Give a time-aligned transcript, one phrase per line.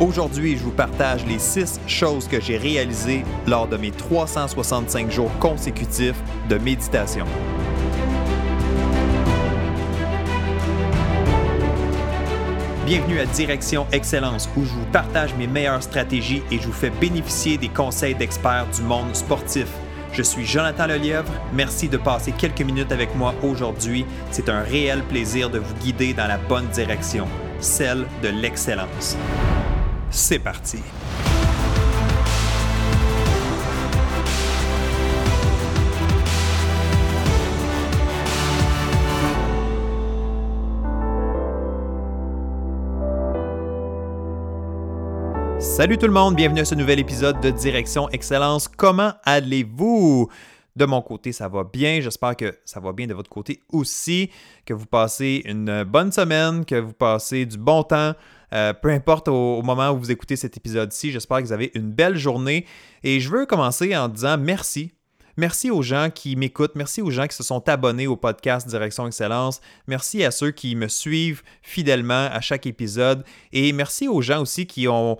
[0.00, 5.30] Aujourd'hui, je vous partage les 6 choses que j'ai réalisées lors de mes 365 jours
[5.38, 7.24] consécutifs de méditation.
[12.84, 16.90] Bienvenue à Direction Excellence où je vous partage mes meilleures stratégies et je vous fais
[16.90, 19.68] bénéficier des conseils d'experts du monde sportif.
[20.12, 21.32] Je suis Jonathan Lelièvre.
[21.52, 24.06] Merci de passer quelques minutes avec moi aujourd'hui.
[24.32, 27.26] C'est un réel plaisir de vous guider dans la bonne direction,
[27.60, 29.16] celle de l'excellence.
[30.16, 30.78] C'est parti.
[45.58, 48.68] Salut tout le monde, bienvenue à ce nouvel épisode de Direction Excellence.
[48.68, 50.30] Comment allez-vous?
[50.76, 52.00] De mon côté, ça va bien.
[52.00, 54.30] J'espère que ça va bien de votre côté aussi,
[54.64, 58.14] que vous passez une bonne semaine, que vous passez du bon temps.
[58.52, 61.90] Euh, peu importe au, moment où vous écoutez cet épisode-ci, j'espère que vous avez une
[61.90, 62.66] belle journée.
[63.02, 64.92] Et je veux commencer en disant merci.
[65.36, 69.08] Merci aux gens qui m'écoutent, merci aux gens qui se sont abonnés au podcast Direction
[69.08, 74.42] Excellence, merci à ceux qui me suivent fidèlement à chaque épisode et merci aux gens
[74.42, 75.18] aussi qui ont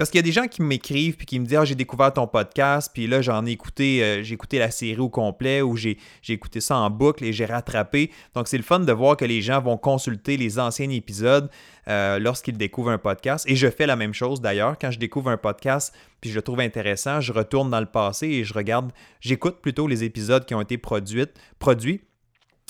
[0.00, 2.10] parce qu'il y a des gens qui m'écrivent puis qui me disent Ah, j'ai découvert
[2.10, 5.76] ton podcast, puis là, j'en ai écouté, euh, j'ai écouté la série au complet ou
[5.76, 8.10] j'ai écouté ça en boucle et j'ai rattrapé.
[8.34, 11.50] Donc, c'est le fun de voir que les gens vont consulter les anciens épisodes
[11.86, 13.44] euh, lorsqu'ils découvrent un podcast.
[13.46, 14.78] Et je fais la même chose d'ailleurs.
[14.80, 18.26] Quand je découvre un podcast puis je le trouve intéressant, je retourne dans le passé
[18.26, 21.26] et je regarde, j'écoute plutôt les épisodes qui ont été produits,
[21.58, 22.00] produits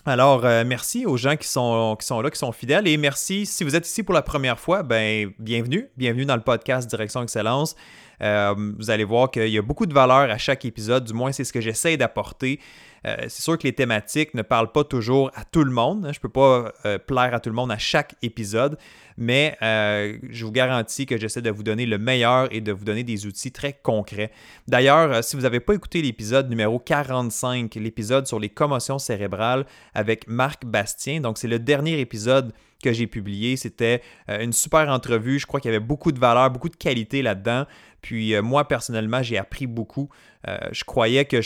[0.07, 2.89] alors, euh, merci aux gens qui sont, qui sont là, qui sont fidèles.
[2.89, 5.91] Et merci, si vous êtes ici pour la première fois, ben, bienvenue.
[5.97, 7.77] Bienvenue dans le podcast Direction Excellence.
[8.23, 11.33] Euh, vous allez voir qu'il y a beaucoup de valeur à chaque épisode, du moins
[11.33, 12.61] c'est ce que j'essaie d'apporter.
[13.07, 16.03] Euh, c'est sûr que les thématiques ne parlent pas toujours à tout le monde.
[16.13, 16.73] Je ne peux pas
[17.07, 18.77] plaire à tout le monde à chaque épisode,
[19.21, 22.87] mais euh, je vous garantis que j'essaie de vous donner le meilleur et de vous
[22.87, 24.33] donner des outils très concrets.
[24.67, 29.67] D'ailleurs, euh, si vous n'avez pas écouté l'épisode numéro 45, l'épisode sur les commotions cérébrales
[29.95, 32.53] avec Marc Bastien, donc c'est le dernier épisode
[32.83, 33.57] que j'ai publié.
[33.57, 34.01] C'était
[34.31, 35.39] euh, une super entrevue.
[35.39, 37.67] Je crois qu'il y avait beaucoup de valeur, beaucoup de qualité là-dedans.
[38.03, 40.09] Puis moi, personnellement, j'ai appris beaucoup.
[40.47, 41.41] je croyais que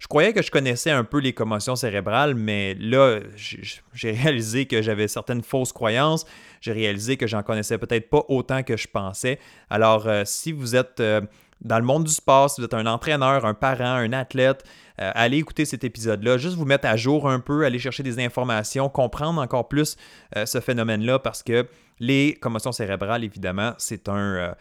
[0.00, 4.80] je croyais que je connaissais un peu les commotions cérébrales, mais là, j'ai réalisé que
[4.80, 6.24] j'avais certaines fausses croyances.
[6.62, 9.38] J'ai réalisé que j'en connaissais peut-être pas autant que je pensais.
[9.68, 11.20] Alors, euh, si vous êtes euh,
[11.60, 14.64] dans le monde du sport, si vous êtes un entraîneur, un parent, un athlète,
[15.02, 18.24] euh, allez écouter cet épisode-là, juste vous mettre à jour un peu, aller chercher des
[18.24, 19.98] informations, comprendre encore plus
[20.46, 21.66] ce phénomène-là parce que
[21.98, 24.54] les commotions cérébrales, évidemment, c'est un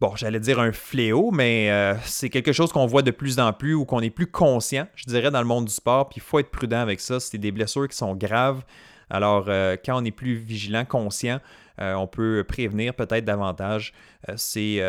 [0.00, 3.52] bon, j'allais dire un fléau, mais euh, c'est quelque chose qu'on voit de plus en
[3.52, 6.08] plus ou qu'on est plus conscient, je dirais, dans le monde du sport.
[6.08, 7.20] Puis il faut être prudent avec ça.
[7.20, 8.62] C'est des blessures qui sont graves.
[9.10, 11.40] Alors, euh, quand on est plus vigilant, conscient,
[11.80, 13.92] euh, on peut prévenir peut-être davantage
[14.36, 14.82] ces,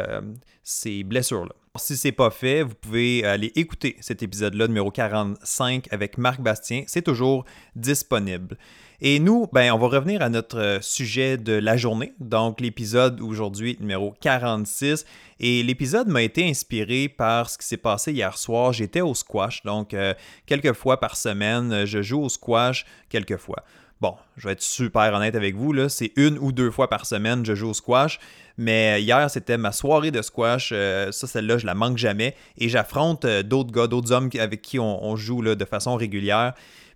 [0.63, 1.53] ces blessures-là.
[1.75, 6.41] Si ce n'est pas fait, vous pouvez aller écouter cet épisode-là, numéro 45, avec Marc
[6.41, 6.83] Bastien.
[6.87, 7.45] C'est toujours
[7.75, 8.57] disponible.
[9.01, 13.21] Et nous, ben, on va revenir à notre euh, sujet de la journée, donc l'épisode
[13.21, 15.05] aujourd'hui numéro 46.
[15.39, 18.73] Et l'épisode m'a été inspiré par ce qui s'est passé hier soir.
[18.73, 20.13] J'étais au squash, donc euh,
[20.45, 23.63] quelques fois par semaine, je joue au squash quelques fois.
[24.01, 27.05] Bon, je vais être super honnête avec vous, là, c'est une ou deux fois par
[27.05, 28.19] semaine je joue au squash.
[28.57, 30.71] Mais hier, c'était ma soirée de squash.
[30.73, 32.35] Euh, ça, celle-là, je la manque jamais.
[32.57, 36.53] Et j'affronte d'autres gars, d'autres hommes avec qui on, joue là, de façon régulière.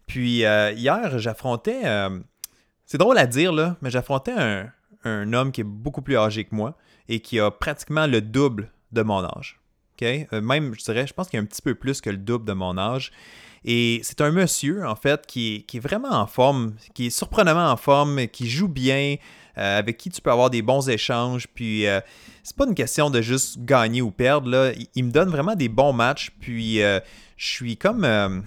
[0.08, 2.20] Puis euh, hier, j'affrontais, euh,
[2.86, 4.34] c'est drôle à dire, là, mais j'affrontais
[5.06, 6.78] un, homme qui est beaucoup plus âgé que moi
[7.10, 9.60] et qui a pratiquement le double de mon âge.
[10.02, 12.18] Euh, même, je dirais, je pense qu'il y a un petit peu plus que le
[12.18, 13.12] double de mon âge.
[13.64, 17.78] Et c'est un monsieur, en fait, qui est, vraiment en forme, qui est surprenamment en
[17.78, 19.16] forme, qui joue bien,
[19.56, 21.48] avec qui tu peux avoir des bons échanges.
[21.48, 21.86] Puis,
[22.44, 24.50] c'est pas une question de juste gagner ou perdre.
[24.50, 24.74] Là.
[24.96, 26.32] Il, me donne vraiment des bons matchs.
[26.42, 27.02] Puis, je
[27.38, 28.44] suis comme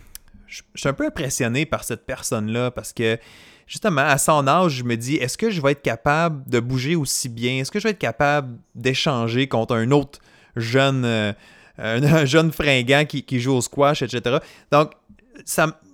[0.46, 3.18] je, suis un peu impressionné par cette personne-là parce que
[3.66, 6.96] justement, à son âge, je me dis, est-ce que je vais être capable de bouger
[6.96, 7.60] aussi bien?
[7.60, 10.20] Est-ce que je vais être capable d'échanger contre un autre
[10.56, 11.32] jeune, euh,
[11.78, 14.38] un, jeune fringant qui, joue au squash, etc.
[14.70, 14.92] Donc,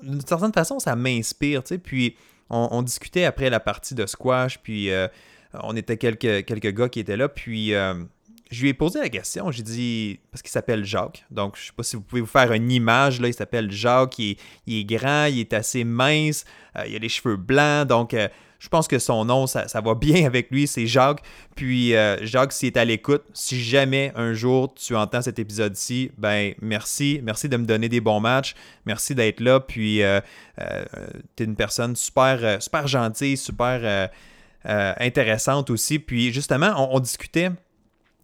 [0.02, 1.78] d'une certaine façon, ça m'inspire, tu sais.
[1.78, 2.16] Puis,
[2.50, 5.08] on, discutait après la partie de squash, puis euh,
[5.54, 7.74] on était quelques, quelques gars qui étaient là, puis...
[7.74, 7.94] Euh,
[8.52, 11.66] je lui ai posé la question, j'ai dit, parce qu'il s'appelle Jacques, donc je ne
[11.66, 14.36] sais pas si vous pouvez vous faire une image, là, il s'appelle Jacques, il
[14.68, 16.44] est, grand, il est assez mince,
[16.76, 18.28] euh, il a les cheveux blancs, donc euh,
[18.58, 21.22] je pense que son nom, ça, va bien avec lui, c'est Jacques.
[21.56, 26.12] Puis euh, Jacques, s'il est à l'écoute, si jamais un jour tu entends cet épisode-ci,
[26.18, 28.54] ben merci, merci de me donner des bons matchs,
[28.84, 30.02] merci d'être là, puis
[31.36, 34.10] tu es une personne super, super gentille, super
[34.64, 37.50] intéressante aussi, puis justement, on discutait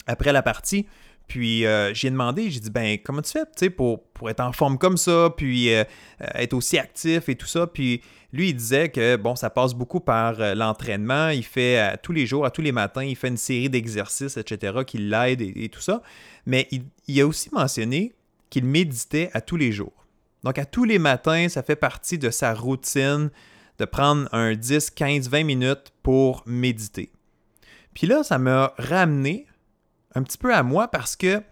[0.09, 0.87] après la partie.
[1.29, 4.79] Puis euh, j'ai demandé, j'ai dit, ben comment tu fais pour, pour être en forme
[4.79, 5.85] comme ça, puis euh,
[6.23, 7.67] euh, être aussi actif et tout ça.
[7.67, 8.01] Puis
[8.33, 11.29] lui, il disait que bon, ça passe beaucoup par l'entraînement.
[11.29, 14.79] Il fait tous les jours, à tous les matins, il fait une série d'exercices, etc.,
[14.87, 16.03] qui l'aident et, tout ça.
[16.45, 18.15] Mais il, il a aussi mentionné
[18.51, 20.07] qu'il méditait à tous les jours.
[20.45, 23.31] Donc à tous les matins, ça fait partie de sa routine
[23.79, 27.11] de prendre un 10, 15, 20 minutes pour méditer.
[27.95, 29.48] Puis là, ça m'a ramené
[30.15, 31.43] un petit peu à moi parce que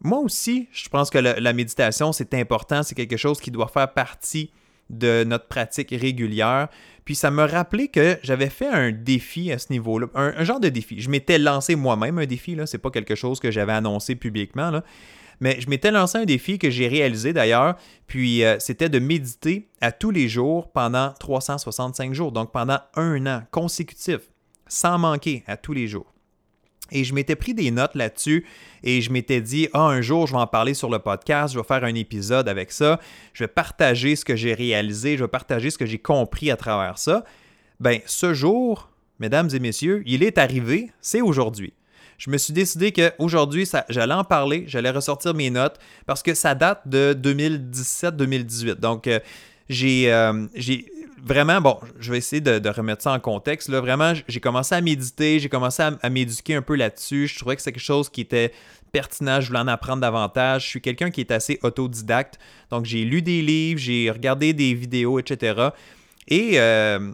[0.00, 3.92] moi aussi, je pense que la, méditation, c'est important, c'est quelque chose qui doit faire
[3.92, 4.52] partie
[4.90, 6.68] de notre pratique régulière.
[7.04, 10.68] Puis ça m'a rappelé que j'avais fait un défi à ce niveau-là, un, genre de
[10.68, 11.00] défi.
[11.00, 14.82] Je m'étais lancé moi-même un défi, là, c'est pas quelque chose que j'avais annoncé publiquement,
[15.40, 19.68] mais je m'étais lancé un défi que j'ai réalisé d'ailleurs, puis euh, c'était de méditer
[19.80, 24.20] à tous les jours pendant 365 jours, donc pendant un an consécutif,
[24.66, 26.12] sans manquer, à tous les jours.
[26.90, 28.46] Et je m'étais pris des notes là-dessus
[28.82, 31.58] et je m'étais dit, ah, un jour, je vais en parler sur le podcast, je
[31.58, 33.00] vais faire un épisode avec ça,
[33.34, 36.56] je vais partager ce que j'ai réalisé, je vais partager ce que j'ai compris à
[36.56, 37.24] travers ça.
[37.80, 41.72] Ben, ce jour, mesdames et messieurs, il est arrivé, c'est aujourd'hui.
[42.18, 46.56] Je me suis décidé qu'aujourd'hui, j'allais en parler, j'allais ressortir mes notes parce que ça
[46.56, 48.74] date de 2017-2018.
[48.74, 49.20] Donc, euh,
[49.68, 50.46] j'ai euh,
[51.24, 53.68] vraiment, bon, je vais essayer de, remettre ça en contexte.
[53.68, 53.80] Là.
[53.80, 57.26] Vraiment, j'ai commencé à méditer, j'ai commencé à, m'éduquer un peu là-dessus.
[57.28, 58.52] Je trouvais que c'est quelque chose qui était
[58.92, 60.64] pertinent, je voulais en apprendre davantage.
[60.64, 62.38] Je suis quelqu'un qui est assez autodidacte,
[62.70, 65.68] donc j'ai lu des livres, j'ai regardé des vidéos, etc.
[66.28, 67.12] Et euh,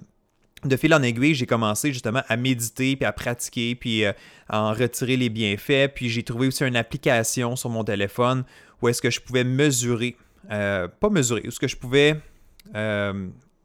[0.65, 4.13] de fil en aiguille, j'ai commencé justement à méditer, puis à pratiquer, puis euh,
[4.49, 5.89] à en retirer les bienfaits.
[5.95, 8.45] Puis j'ai trouvé aussi une application sur mon téléphone
[8.83, 10.17] où est-ce que je pouvais mesurer,
[10.51, 12.17] euh, pas mesurer, où est-ce que je pouvais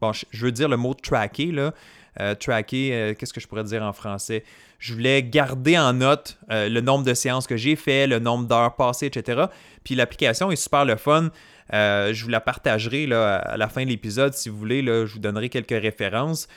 [0.01, 1.73] bon, je veux dire le mot tracker, là.
[2.19, 4.43] Euh, tracker, euh, qu'est-ce que je pourrais dire en français?
[4.79, 8.47] Je voulais garder en note euh, le nombre de séances que j'ai fait, le nombre
[8.47, 9.45] d'heures passées, etc.
[9.83, 11.29] Puis l'application est super le fun.
[11.71, 14.81] je vous la partagerai là, à la fin de l'épisode si vous voulez.
[14.81, 16.47] Là, je vous donnerai quelques références.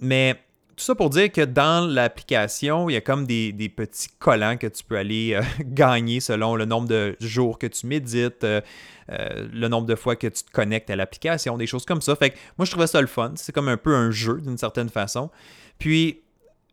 [0.00, 0.36] mais
[0.76, 4.66] tout ça pour dire que dans l'application, il y a comme des, petits collants que
[4.66, 8.60] tu peux aller gagner selon le nombre de jours que tu médites, euh,
[9.08, 12.16] le nombre de fois que tu te connectes à l'application, des choses comme ça.
[12.16, 13.32] Fait que moi, je trouvais ça le fun.
[13.36, 15.30] C'est comme un peu un jeu d'une certaine façon.
[15.78, 16.22] Puis,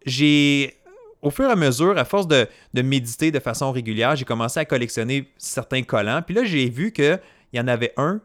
[0.06, 0.82] j'ai
[1.22, 4.66] au fur et à mesure, à force de, méditer de façon régulière, j'ai commencé à
[4.66, 6.22] collectionner certains collants.
[6.22, 7.20] Puis là, j'ai vu qu'il
[7.54, 8.22] y en avait un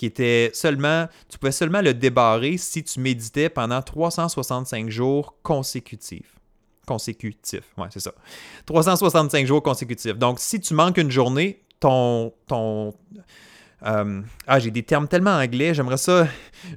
[0.00, 6.38] qui était seulement, tu pouvais seulement le débarrer si tu méditais pendant 365 jours consécutifs.
[6.86, 8.14] Consécutifs, ouais, c'est ça.
[8.64, 10.16] 365 jours consécutifs.
[10.16, 12.32] Donc, si tu manques une journée, ton.
[12.46, 12.94] ton
[13.82, 16.26] euh, ah, j'ai des termes tellement anglais, j'aimerais ça.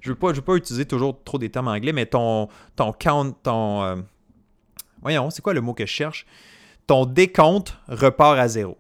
[0.02, 2.92] Je veux pas, je veux pas utiliser toujours trop des termes anglais, mais ton, ton
[2.92, 3.84] count, ton.
[3.84, 3.96] Euh,
[5.02, 6.26] voyons, c'est quoi le mot que je cherche?
[6.88, 8.78] Ton décompte repart à zéro.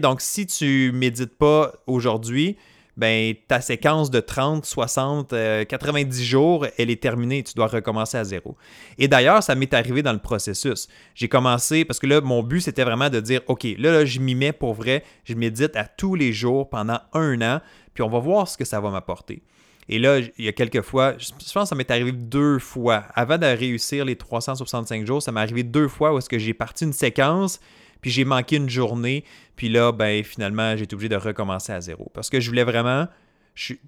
[0.00, 2.56] Donc, si tu médites pas aujourd'hui,
[2.96, 5.34] ben, ta séquence de 30, 60,
[5.68, 7.42] 90 jours, elle est terminée.
[7.42, 8.56] Tu dois recommencer à zéro.
[8.98, 10.88] Et d'ailleurs, ça m'est arrivé dans le processus.
[11.14, 14.34] J'ai commencé, parce que là, mon but, c'était vraiment de dire, OK, là, je m'y
[14.34, 15.04] mets pour vrai.
[15.24, 17.60] Je médite à tous les jours pendant un an,
[17.94, 19.42] puis on va voir ce que ça va m'apporter.
[19.88, 23.04] Et là, il y a quelques fois, je pense que ça m'est arrivé deux fois.
[23.14, 26.54] Avant de réussir les 365 jours, ça m'est arrivé deux fois où est-ce que j'ai
[26.54, 27.60] parti une séquence,
[28.02, 29.24] puis j'ai manqué une journée,
[29.56, 32.10] puis là, ben finalement, j'ai été obligé de recommencer à zéro.
[32.12, 33.06] Parce que je voulais vraiment.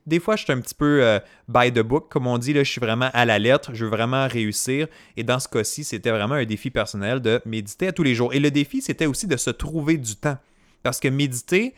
[0.06, 1.18] des fois, je suis un petit peu euh,
[1.48, 3.90] by the book, comme on dit, là, je suis vraiment à la lettre, je veux
[3.90, 4.86] vraiment réussir.
[5.16, 8.32] Et dans ce cas-ci, c'était vraiment un défi personnel de méditer à tous les jours.
[8.32, 10.38] Et le défi, c'était aussi de se trouver du temps.
[10.84, 11.74] Parce que méditer,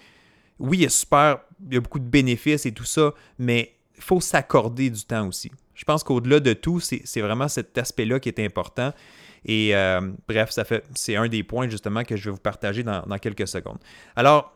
[0.58, 1.38] oui, il y a super,
[1.68, 5.26] il y a beaucoup de bénéfices et tout ça, mais il faut s'accorder du temps
[5.26, 5.50] aussi.
[5.74, 8.92] Je pense qu'au-delà de tout, c'est vraiment cet aspect-là qui est important.
[9.46, 12.82] Et euh, bref, ça fait, c'est un des points justement que je vais vous partager
[12.82, 13.78] dans, quelques secondes.
[14.16, 14.52] Alors,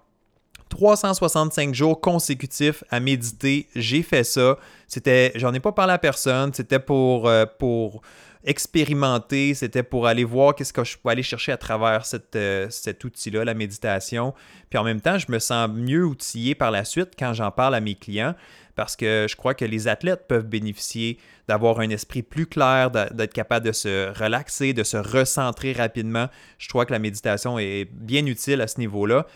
[0.69, 4.59] 365 jours consécutifs à méditer, j'ai fait ça.
[4.89, 8.03] C'était, j'en ai pas parlé à personne, c'était pour, euh, pour
[8.45, 12.03] expérimenter, c'était pour aller voir qu'est-ce que je peux aller chercher à travers
[12.35, 14.35] euh, cet outil-là, la méditation.
[14.71, 17.75] Puis en même temps, je me sens mieux outillé par la suite quand j'en parle
[17.75, 18.35] à mes clients
[18.81, 21.19] parce que je crois que les athlètes peuvent bénéficier
[21.49, 26.29] d'avoir un esprit plus clair, d'être capable de se relaxer, de se recentrer rapidement.
[26.57, 29.27] Je crois que la méditation est bien utile à ce niveau-là.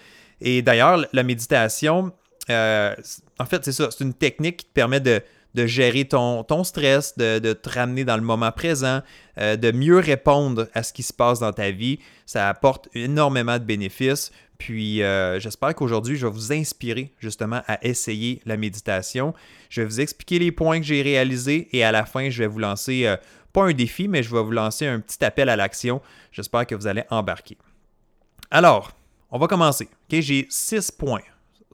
[0.40, 2.12] Et d'ailleurs, la méditation,
[2.49, 2.94] euh,
[3.38, 5.20] en fait, c'est ça, c'est une technique qui te permet de,
[5.54, 9.02] gérer ton, stress, de, te ramener dans le moment présent,
[9.38, 11.99] euh, de mieux répondre à ce qui se passe dans ta vie.
[12.26, 14.32] Ça apporte énormément de bénéfices.
[14.58, 19.34] Puis euh, j'espère qu'aujourd'hui, je vais vous inspirer justement à essayer la méditation.
[19.68, 22.46] Je vais vous expliquer les points que j'ai réalisés et à la fin, je vais
[22.46, 23.16] vous lancer, euh,
[23.52, 26.00] pas un défi, mais je vais vous lancer un petit appel à l'action.
[26.32, 27.58] J'espère que vous allez embarquer.
[28.50, 28.92] Alors,
[29.30, 29.88] on va commencer.
[30.11, 31.23] J'ai six points.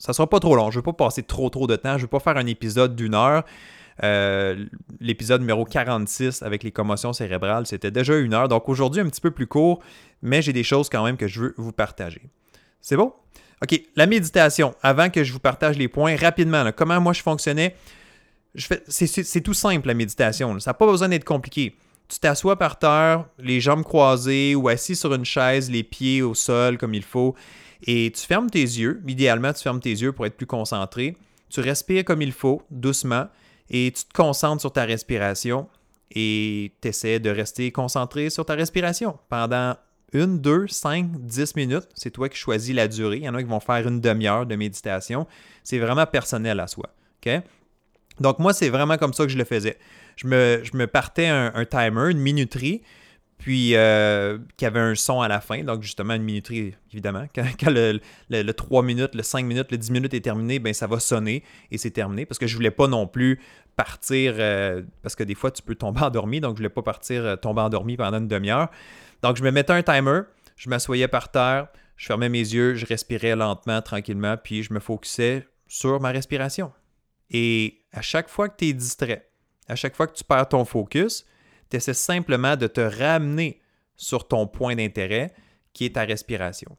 [0.00, 0.70] Ça sera pas trop long.
[0.70, 1.92] Je ne veux pas passer trop trop de temps.
[1.92, 3.44] Je ne veux pas faire un épisode d'une heure.
[4.02, 4.64] Euh,
[4.98, 8.48] l'épisode numéro 46 avec les commotions cérébrales, c'était déjà une heure.
[8.48, 9.80] Donc aujourd'hui, un petit peu plus court,
[10.22, 12.22] mais j'ai des choses quand même que je veux vous partager.
[12.80, 13.12] C'est bon?
[13.62, 14.74] OK, la méditation.
[14.82, 17.76] Avant que je vous partage les points, rapidement, comment moi je fonctionnais,
[18.54, 20.58] c'est tout simple la méditation.
[20.60, 21.76] Ça n'a pas besoin d'être compliqué.
[22.08, 26.34] Tu t'assois par terre, les jambes croisées ou assis sur une chaise, les pieds au
[26.34, 27.36] sol comme il faut,
[27.86, 29.02] et tu fermes tes yeux.
[29.06, 31.16] Idéalement, tu fermes tes yeux pour être plus concentré.
[31.48, 33.26] Tu respires comme il faut, doucement,
[33.70, 35.68] et tu te concentres sur ta respiration
[36.12, 39.76] et tu essaies de rester concentré sur ta respiration pendant
[40.12, 41.88] une, deux, cinq, dix minutes.
[41.94, 43.18] C'est toi qui choisis la durée.
[43.18, 45.26] Il y en a qui vont faire une demi-heure de méditation.
[45.62, 46.90] C'est vraiment personnel à soi.
[48.18, 49.78] Donc, moi, c'est vraiment comme ça que je le faisais.
[50.16, 52.82] Je me partais un, timer, une minuterie,
[53.40, 55.64] puis euh, qui avait un son à la fin.
[55.64, 57.24] Donc, justement, une minuterie, évidemment.
[57.34, 60.86] Quand, le, le, 3 minutes, le 5 minutes, le 10 minutes est terminé, ben ça
[60.86, 62.26] va sonner et c'est terminé.
[62.26, 63.40] Parce que je voulais pas non plus
[63.76, 66.40] partir, euh, parce que des fois, tu peux tomber endormi.
[66.40, 68.68] Donc, je voulais pas partir euh, tomber endormi pendant une demi-heure.
[69.22, 70.20] Donc, je me mettais un timer,
[70.56, 74.80] je m'assoyais par terre, je fermais mes yeux, je respirais lentement, tranquillement, puis je me
[74.80, 76.72] focusais sur ma respiration.
[77.30, 79.30] Et à chaque fois que tu es distrait,
[79.66, 81.24] à chaque fois que tu perds ton focus,
[81.70, 83.60] tu essaies simplement de te ramener
[83.96, 85.32] sur ton point d'intérêt
[85.72, 86.76] qui est ta respiration.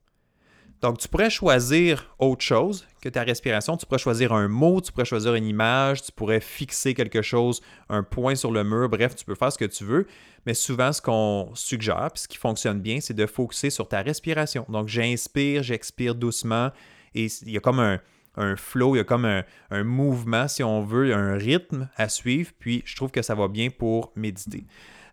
[0.81, 3.77] Donc, tu pourrais choisir autre chose que ta respiration.
[3.77, 7.61] Tu pourrais choisir un mot, tu pourrais choisir une image, tu pourrais fixer quelque chose,
[7.87, 8.89] un point sur le mur.
[8.89, 10.07] Bref, tu peux faire ce que tu veux.
[10.47, 14.01] Mais souvent, ce qu'on suggère, puis ce qui fonctionne bien, c'est de focuser sur ta
[14.01, 14.65] respiration.
[14.69, 16.71] Donc, j'inspire, j'expire doucement.
[17.13, 17.99] Et il y a comme un,
[18.35, 22.51] un flow, il y a comme un, mouvement, si on veut, un rythme à suivre,
[22.59, 24.65] puis je trouve que ça va bien pour méditer.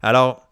[0.03, 0.49] Alors,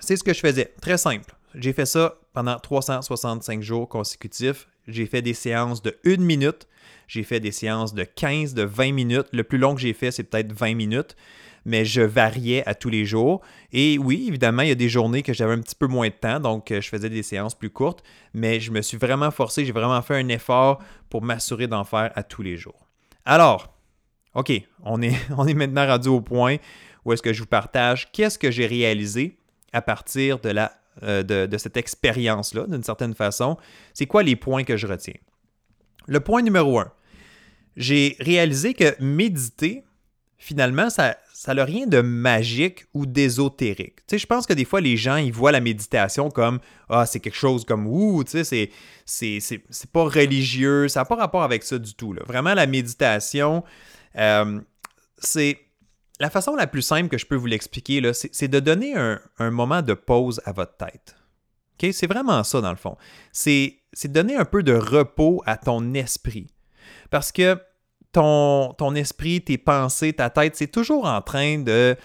[0.00, 1.34] c'est ce que je faisais, très simple.
[1.54, 4.68] J'ai fait ça pendant 365 jours consécutifs.
[4.86, 6.66] J'ai fait des séances de 1 minute,
[7.10, 9.26] j'ai fait des séances de 15, de 20 minutes.
[9.32, 11.16] Le plus long que j'ai fait, c'est peut-être 20 minutes
[11.64, 13.42] mais je variais à tous les jours.
[13.72, 16.14] Et oui, évidemment, il y a des journées que j'avais un petit peu moins de
[16.14, 18.02] temps, donc euh, je faisais des séances plus courtes,
[18.32, 22.12] mais je me suis vraiment forcé, j'ai vraiment fait un effort pour m'assurer d'en faire
[22.14, 22.88] à tous les jours.
[23.26, 23.76] Alors,
[24.34, 24.52] OK,
[24.84, 26.56] on est, on est maintenant rendu au point
[27.04, 29.36] où est-ce que je vous partage qu'est-ce que j'ai réalisé
[29.72, 33.56] à partir de, la, euh, de, de cette expérience-là, d'une certaine façon.
[33.94, 35.14] C'est quoi les points que je retiens?
[36.06, 36.90] Le point numéro un,
[37.80, 39.84] j'ai réalisé que méditer,
[40.36, 41.16] finalement, ça,
[41.48, 43.96] n'a rien de magique ou d'ésotérique.
[43.96, 46.60] Tu sais, je pense que des fois, les gens, ils voient la méditation comme
[46.90, 48.70] Ah, c'est quelque chose comme Ouh, tu sais,
[49.06, 52.14] c'est, pas religieux, ça n'a pas rapport avec ça du tout.
[52.26, 53.64] Vraiment, la méditation,
[54.16, 54.60] euh,
[55.18, 55.58] c'est.
[56.20, 59.80] La façon la plus simple que je peux vous l'expliquer, c'est, de donner un, moment
[59.80, 61.16] de pause à votre tête.
[61.92, 62.98] C'est vraiment ça, dans le fond.
[63.32, 66.48] C'est, c'est donner un peu de repos à ton esprit.
[67.08, 67.58] Parce que
[68.12, 71.96] ton, esprit, tes pensées, ta tête, c'est toujours en train de...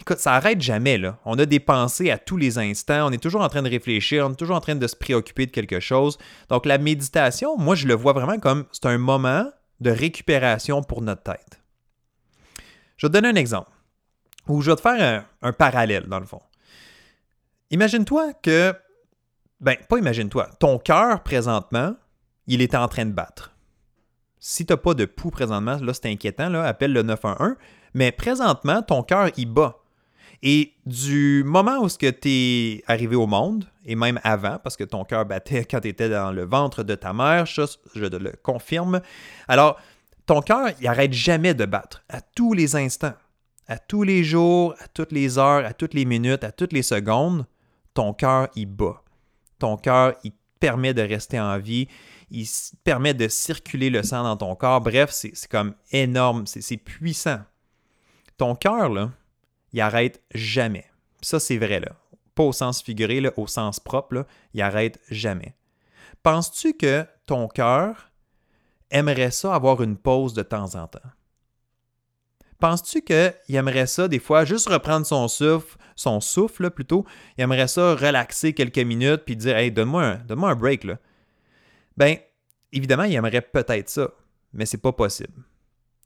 [0.00, 1.18] Écoute, ça arrête jamais, là.
[1.24, 4.26] On a des pensées à tous les instants, on est toujours en train de réfléchir,
[4.26, 6.18] on est toujours en train de se préoccuper de quelque chose.
[6.48, 9.50] Donc la méditation, moi, je le vois vraiment comme c'est un moment
[9.80, 11.60] de récupération pour notre tête.
[12.96, 13.70] Je vais te donner un exemple,
[14.46, 16.42] ou je vais te faire un, un parallèle, dans le fond.
[17.70, 18.74] Imagine-toi que,
[19.60, 21.94] ben, pas imagine-toi, ton cœur, présentement,
[22.46, 23.52] il est en train de battre.
[24.50, 27.56] Si tu n'as pas de pouls présentement, là, c'est inquiétant, là, appelle le 911.
[27.92, 29.76] Mais présentement, ton cœur, il bat.
[30.42, 35.04] Et du moment où tu es arrivé au monde, et même avant, parce que ton
[35.04, 37.60] cœur battait quand tu étais dans le ventre de ta mère, je
[37.94, 39.02] le confirme.
[39.48, 39.78] Alors,
[40.24, 43.14] ton cœur, il n'arrête jamais de battre, à tous les instants,
[43.66, 46.82] à tous les jours, à toutes les heures, à toutes les minutes, à toutes les
[46.82, 47.44] secondes,
[47.92, 49.02] ton cœur, il bat.
[49.58, 51.86] Ton cœur, il permet de rester en vie
[52.30, 52.46] il
[52.84, 54.80] permet de circuler le sang dans ton corps.
[54.80, 57.40] Bref, c'est comme énorme, c'est puissant.
[58.36, 59.10] Ton cœur, là,
[59.72, 60.86] il arrête jamais.
[61.20, 61.92] Ça, c'est vrai, là.
[62.34, 65.56] Pas au sens figuré, là, au sens propre, là, il arrête jamais.
[66.22, 68.12] Penses-tu que ton cœur
[68.90, 71.00] aimerait ça avoir une pause de temps en temps?
[72.60, 77.04] Penses-tu qu'il aimerait ça, des fois, juste reprendre son souffle, son souffle plutôt,
[77.36, 80.98] il aimerait ça relaxer quelques minutes puis dire Hey, donne-moi un, donne un break, là.
[81.98, 82.16] Ben,
[82.72, 84.08] évidemment, il aimerait peut-être ça,
[84.52, 85.42] mais c'est pas possible.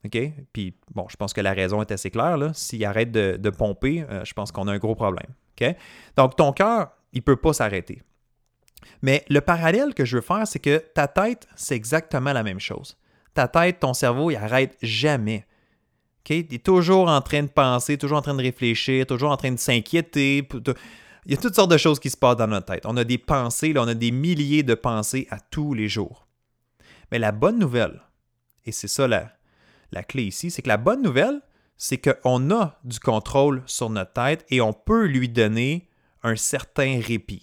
[0.07, 0.19] OK?
[0.51, 2.39] Puis, bon, je pense que la raison est assez claire.
[2.55, 5.29] S'il arrête de, pomper, euh, je pense qu'on a un gros problème.
[5.61, 5.77] OK?
[6.17, 8.01] Donc, ton cœur, il ne peut pas s'arrêter.
[9.03, 12.59] Mais le parallèle que je veux faire, c'est que ta tête, c'est exactement la même
[12.59, 12.97] chose.
[13.35, 15.45] Ta tête, ton cerveau, il arrête jamais.
[16.21, 16.31] OK?
[16.31, 19.53] Il est toujours en train de penser, toujours en train de réfléchir, toujours en train
[19.53, 20.49] de s'inquiéter.
[21.25, 22.85] Il y a toutes sortes de choses qui se passent dans notre tête.
[22.87, 26.27] On a des pensées, là, on a des milliers de pensées à tous les jours.
[27.11, 28.01] Mais la bonne nouvelle,
[28.65, 29.33] et c'est ça la,
[29.93, 31.41] la clé ici, c'est que la bonne nouvelle,
[31.77, 35.89] c'est qu'on a du contrôle sur notre tête et on peut lui donner
[36.23, 37.43] un certain répit.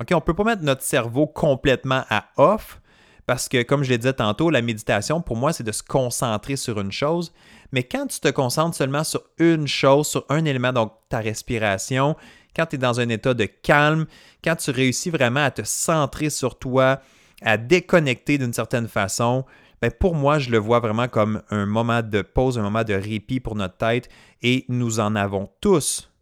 [0.00, 2.80] OK, on ne peut pas mettre notre cerveau complètement à off
[3.26, 6.56] parce que, comme je l'ai dit tantôt, la méditation, pour moi, c'est de se concentrer
[6.56, 7.32] sur une chose.
[7.70, 12.16] Mais quand tu te concentres seulement sur une chose, sur un élément, donc ta respiration,
[12.54, 14.06] quand tu es dans un état de calme,
[14.42, 17.00] quand tu réussis vraiment à te centrer sur toi,
[17.42, 19.44] à déconnecter d'une certaine façon,
[19.80, 22.94] ben pour moi, je le vois vraiment comme un moment de pause, un moment de
[22.94, 24.08] répit pour notre tête
[24.40, 26.12] et nous en avons tous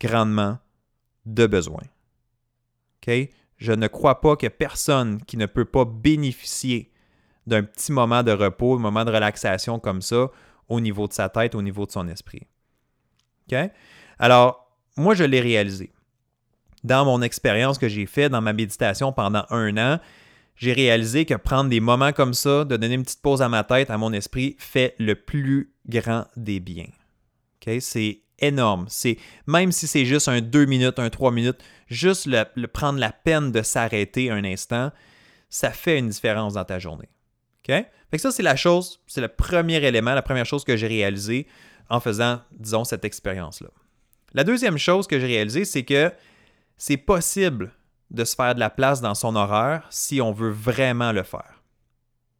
[0.00, 0.58] grandement
[1.26, 1.82] de besoin.
[3.56, 6.92] Je ne crois pas ait personne qui ne peut pas bénéficier
[7.46, 10.30] d'un petit moment de repos, un moment de relaxation comme ça
[10.68, 12.46] au niveau de sa tête, au niveau de son esprit.
[14.18, 14.61] Alors,
[14.96, 15.90] moi, je l'ai réalisé.
[16.84, 20.00] Dans mon expérience que j'ai faite dans ma méditation pendant un an,
[20.56, 23.64] j'ai réalisé que prendre des moments comme ça, de donner une petite pause à ma
[23.64, 26.90] tête, à mon esprit, fait le plus grand des biens.
[27.80, 28.86] C'est énorme.
[28.88, 33.12] C'est même si c'est juste un 2 minutes, un 3 minutes, juste le, prendre la
[33.12, 34.90] peine de s'arrêter un instant,
[35.48, 37.08] ça fait une différence dans ta journée.
[37.64, 40.88] Fait que ça, c'est la chose, c'est le premier élément, la première chose que j'ai
[40.88, 41.46] réalisé
[41.88, 43.68] en faisant, disons, cette expérience-là.
[44.34, 46.12] La deuxième chose que j'ai réalisée, c'est que
[46.76, 47.72] c'est possible
[48.10, 51.62] de se faire de la place dans son horaire si on veut vraiment le faire.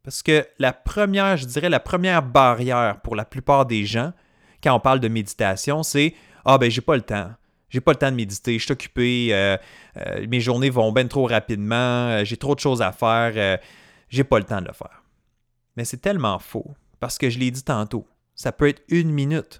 [0.03, 4.11] Parce que la première, je dirais, la première barrière pour la plupart des gens,
[4.61, 6.13] quand on parle de méditation, c'est
[6.45, 7.31] Ah, ben, j'ai pas le temps.
[7.73, 9.57] J'ai pas le temps de méditer, je suis occupé, euh,
[9.97, 13.59] euh, mes journées vont bien trop rapidement, euh, j'ai trop de choses à faire,
[14.09, 15.01] j'ai pas le temps de le faire.
[15.75, 19.59] Mais c'est tellement faux, parce que je l'ai dit tantôt, ça peut être une minute.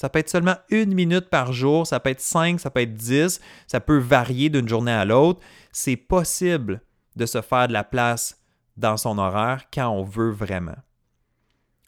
[0.00, 2.94] Ça peut être seulement une minute par jour, ça peut être cinq, ça peut être
[2.94, 5.40] dix, ça peut varier d'une journée à l'autre.
[5.72, 6.80] C'est possible
[7.16, 8.40] de se faire de la place
[8.78, 10.76] dans son horaire quand on veut vraiment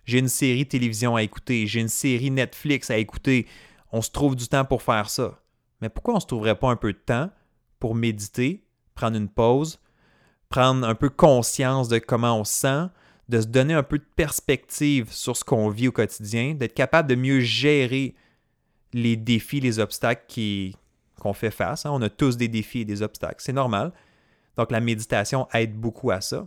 [0.05, 3.47] j'ai une série télévision à écouter, j'ai une série Netflix à écouter.
[3.93, 5.39] On se trouve du temps pour faire ça.
[5.81, 7.31] Mais pourquoi on ne se trouverait pas un peu de temps
[7.79, 9.81] pour méditer, prendre une pause,
[10.49, 12.87] prendre un peu conscience de comment on se sent,
[13.29, 17.09] de se donner un peu de perspective sur ce qu'on vit au quotidien, d'être capable
[17.09, 18.15] de mieux gérer
[18.93, 20.25] les défis, les obstacles
[21.19, 21.87] qu'on fait face.
[21.87, 21.91] Hein?
[21.93, 23.93] On a tous des défis et des obstacles, c'est normal.
[24.57, 26.47] Donc la méditation aide beaucoup à ça.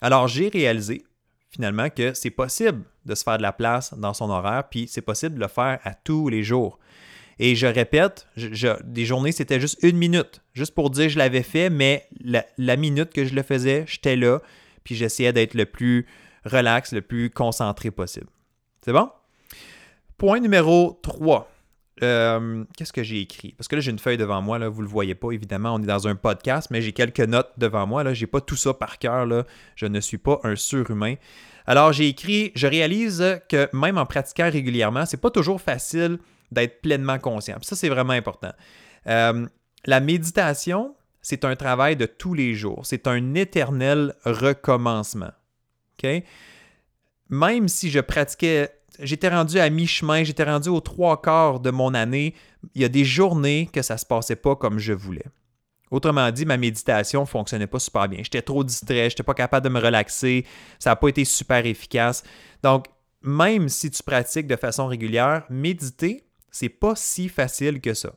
[0.00, 1.04] Alors j'ai réalisé
[1.50, 5.00] finalement que c'est possible de se faire de la place dans son horaire, puis c'est
[5.00, 6.78] possible de le faire à tous les jours.
[7.38, 11.70] Et je répète, des journées, c'était juste une minute, juste pour dire je l'avais fait,
[11.70, 14.40] mais la, minute que je le faisais, j'étais là,
[14.88, 16.06] puis j'essayais d'être le plus
[16.46, 18.28] relax, le plus concentré possible.
[18.82, 19.10] C'est bon?
[20.16, 21.52] Point numéro 3.
[22.02, 23.52] Euh, qu'est-ce que j'ai écrit?
[23.58, 25.74] Parce que là, j'ai une feuille devant moi, là, vous ne le voyez pas, évidemment,
[25.74, 28.14] on est dans un podcast, mais j'ai quelques notes devant moi.
[28.14, 29.28] Je n'ai pas tout ça par cœur.
[29.76, 31.16] Je ne suis pas un surhumain.
[31.66, 36.16] Alors, j'ai écrit, je réalise que même en pratiquant régulièrement, c'est pas toujours facile
[36.50, 37.58] d'être pleinement conscient.
[37.60, 38.52] ça, c'est vraiment important.
[39.06, 39.46] Euh,
[39.84, 40.94] la méditation,
[41.28, 42.86] c'est un travail de tous les jours.
[42.86, 45.32] C'est un éternel recommencement.
[47.28, 51.92] Même si je pratiquais j'étais rendu à mi-chemin, j'étais rendu aux trois quarts de mon
[51.92, 52.34] année.
[52.74, 55.26] Il y a des journées que ça ne se passait pas comme je voulais.
[55.90, 58.20] Autrement dit, ma méditation ne fonctionnait pas super bien.
[58.22, 60.46] J'étais trop distrait, je n'étais pas capable de me relaxer,
[60.78, 62.24] ça n'a pas été super efficace.
[62.62, 62.86] Donc,
[63.20, 68.14] même si tu pratiques de façon régulière, méditer, c'est pas si facile que ça.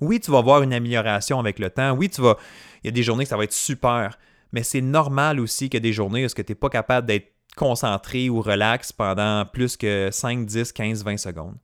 [0.00, 1.92] Oui, tu vas voir une amélioration avec le temps.
[1.92, 2.36] Oui, tu vas.
[2.82, 4.18] Il y a des journées que ça va être super.
[4.52, 7.32] Mais c'est normal aussi qu'il y a des journées où tu n'es pas capable d'être
[7.56, 11.56] concentré ou relax pendant plus que 5, 10, 15, 20 secondes.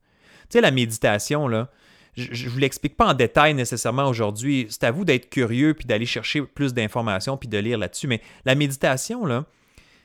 [0.49, 1.69] Tu sais, la méditation, là,
[2.17, 4.67] je ne vous l'explique pas en détail nécessairement aujourd'hui.
[4.71, 8.09] C'est à vous d'être curieux puis d'aller chercher plus d'informations puis de lire là-dessus.
[8.09, 9.45] Mais la méditation, là,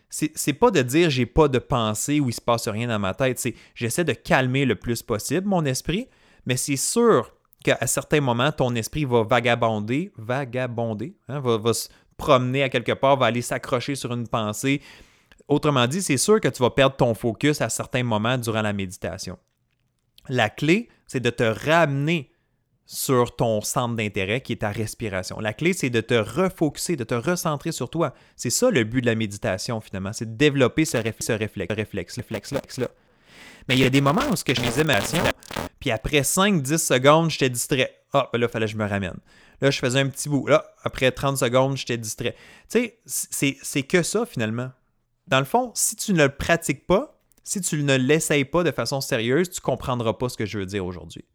[0.09, 3.13] c'est pas de dire j'ai pas de pensée ou il se passe rien dans ma
[3.13, 3.39] tête.
[3.39, 6.07] C'est j'essaie de calmer le plus possible mon esprit,
[6.45, 7.31] mais c'est sûr
[7.73, 13.17] qu'à certains moments, ton esprit va vagabonder, vagabonder, hein, va, se promener à quelque part,
[13.17, 14.81] va aller s'accrocher sur une pensée,
[15.47, 18.73] Autrement dit, c'est sûr que tu vas perdre ton focus à certains moments durant la
[18.73, 19.37] méditation.
[20.27, 22.31] La clé, c'est de te ramener
[22.87, 25.39] sur ton centre d'intérêt qui est ta respiration.
[25.39, 28.13] La clé, c'est de te refocuser, de te recentrer sur toi.
[28.35, 32.79] C'est ça le but de la méditation finalement, c'est de développer ce, réflexe, ce réflexe,
[33.67, 34.99] Mais il y a des moments où je faisais ma
[35.79, 37.95] puis après 5-10 secondes, j'étais distrait.
[38.13, 39.17] Ah, ben là, il fallait que je me ramène.
[39.61, 40.47] Là, je faisais un petit bout.
[40.47, 42.35] Là, après 30 secondes, j'étais distrait.
[42.69, 44.71] Tu sais, c'est que ça finalement
[45.27, 48.71] dans le fond, si tu ne le pratiques pas, si tu ne l'essayes pas de
[48.71, 51.25] façon sérieuse, tu ne comprendras pas ce que je veux dire aujourd'hui.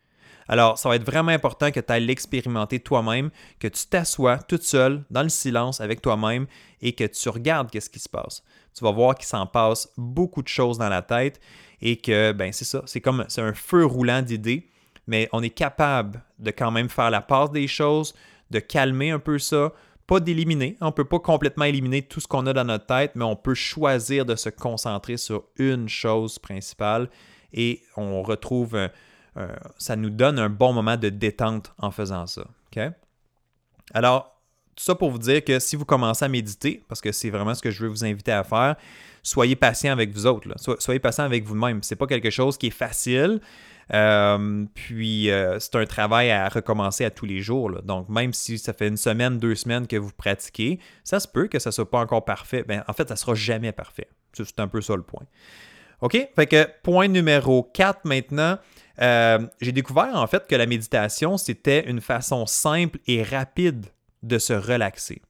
[0.49, 4.65] Alors, ça va être vraiment important que tu ailles l'expérimenter toi-même, que tu t'assoies toute
[4.65, 6.47] seule dans le silence avec toi-même
[6.81, 8.43] et que tu regardes qu'est-ce qui se passe.
[8.75, 11.41] Tu vas voir qu'il s'en passe beaucoup de choses dans la tête
[11.83, 14.69] et que, ben, c'est ça, c'est comme, c'est un feu roulant d'idées,
[15.07, 18.15] mais on est capable de quand même faire la passe des choses,
[18.51, 19.73] de calmer un peu ça,
[20.07, 20.77] pas d'éliminer.
[20.81, 23.37] On ne peut pas complètement éliminer tout ce qu'on a dans notre tête, mais on
[23.37, 27.09] peut choisir de se concentrer sur une chose principale
[27.53, 28.77] et on retrouve,
[29.79, 32.43] ça nous donne un bon moment de détente en faisant ça.
[33.95, 34.40] Alors,
[34.77, 37.55] tout ça pour vous dire que si vous commencez à méditer, parce que c'est vraiment
[37.55, 38.77] ce que je veux vous inviter à faire,
[39.23, 40.49] soyez patient avec vous autres.
[40.79, 41.83] Soyez patient avec vous-même.
[41.83, 43.41] Ce n'est pas quelque chose qui est facile.
[43.93, 47.83] Euh, puis euh, c'est un travail à recommencer à tous les jours.
[47.83, 51.49] Donc même si ça fait une semaine, deux semaines que vous pratiquez, ça se peut
[51.49, 52.65] que ça ne soit pas encore parfait.
[52.67, 54.09] Ben, en fait, ça ne sera jamais parfait.
[54.33, 55.25] C'est un peu ça le point.
[56.03, 56.17] OK?
[56.35, 58.59] Fait que point numéro 4 maintenant.
[59.01, 63.87] Euh, j'ai découvert en fait que la méditation, c'était une façon simple et rapide
[64.23, 65.23] de se relaxer.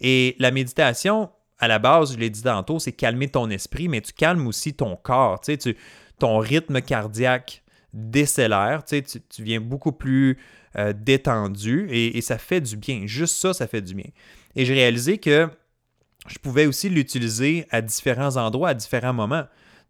[0.00, 4.00] Et la méditation, à la base, je l'ai dit tantôt, c'est calmer ton esprit, mais
[4.00, 5.40] tu calmes aussi ton corps.
[5.40, 5.76] Tu
[6.18, 10.38] ton rythme cardiaque décélère, tu, tu, viens beaucoup plus
[10.76, 13.02] euh, détendu et, ça fait du bien.
[13.06, 14.10] Juste ça, ça fait du bien.
[14.54, 15.48] Et j'ai réalisé que
[16.26, 19.44] je pouvais aussi l'utiliser à différents endroits, à différents moments.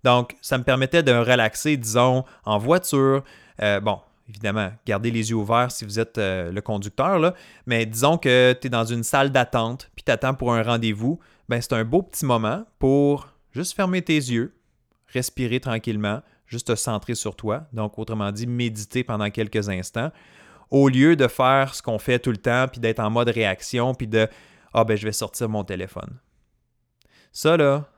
[0.05, 3.25] Donc, ça me permettait de relaxer, disons, en voiture.
[3.62, 7.35] Euh, bon, évidemment, gardez les yeux ouverts si vous êtes euh, le conducteur, là.
[7.67, 11.19] mais disons que tu es dans une salle d'attente, puis tu attends pour un rendez-vous.
[11.49, 14.55] Ben, c'est un beau petit moment pour juste fermer tes yeux,
[15.09, 17.67] respirer tranquillement, juste te centrer sur toi.
[17.73, 20.11] Donc, autrement dit, méditer pendant quelques instants,
[20.71, 23.95] au lieu de faire ce qu'on fait tout le temps, puis d'être en mode réaction,
[23.95, 24.29] puis de
[24.75, 26.19] Ah, ben, je vais sortir mon téléphone.
[27.31, 27.89] Ça, là,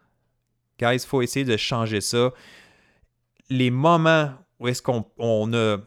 [0.79, 2.33] guys, il faut essayer de changer ça.
[3.49, 5.79] Les moments où est-ce qu'on a,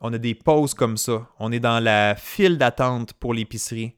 [0.00, 3.94] on a des pauses comme ça, on est dans la file d'attente pour l'épicerie,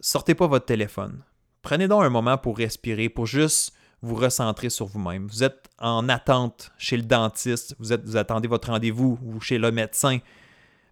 [0.00, 1.22] sortez pas votre téléphone.
[1.62, 5.26] Prenez donc un moment pour respirer, pour juste vous recentrer sur vous-même.
[5.26, 10.18] Vous êtes en attente chez le dentiste, vous, attendez votre rendez-vous ou chez le médecin.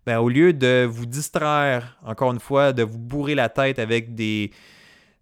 [0.07, 4.15] Ben, au lieu de vous distraire, encore une fois, de vous bourrer la tête avec
[4.15, 4.51] des,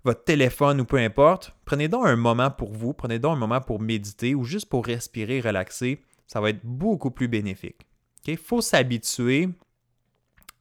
[0.04, 3.60] votre téléphone ou peu importe, prenez donc un moment pour vous, prenez donc un moment
[3.60, 6.00] pour méditer ou juste pour respirer, relaxer.
[6.26, 7.89] Ça va être beaucoup plus bénéfique.
[8.26, 9.48] Il faut s'habituer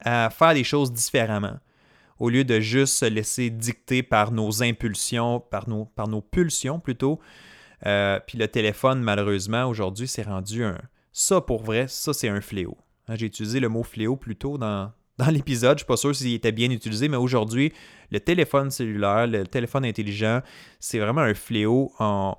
[0.00, 1.58] à faire des choses différemment
[2.20, 7.18] au lieu de juste se laisser dicter par nos impulsions, par nos, pulsions plutôt.
[7.86, 10.78] Euh, puis le téléphone, malheureusement, aujourd'hui, c'est rendu un...
[11.12, 12.76] Ça, pour vrai, ça, c'est un fléau.
[13.08, 14.92] Hein, j'ai utilisé le mot fléau plus tôt dans,
[15.30, 15.70] l'épisode.
[15.70, 17.72] Je ne suis pas sûr s'il était bien utilisé, mais aujourd'hui,
[18.10, 20.42] le téléphone cellulaire, le téléphone intelligent,
[20.78, 21.90] c'est vraiment un fléau.
[21.98, 22.36] En...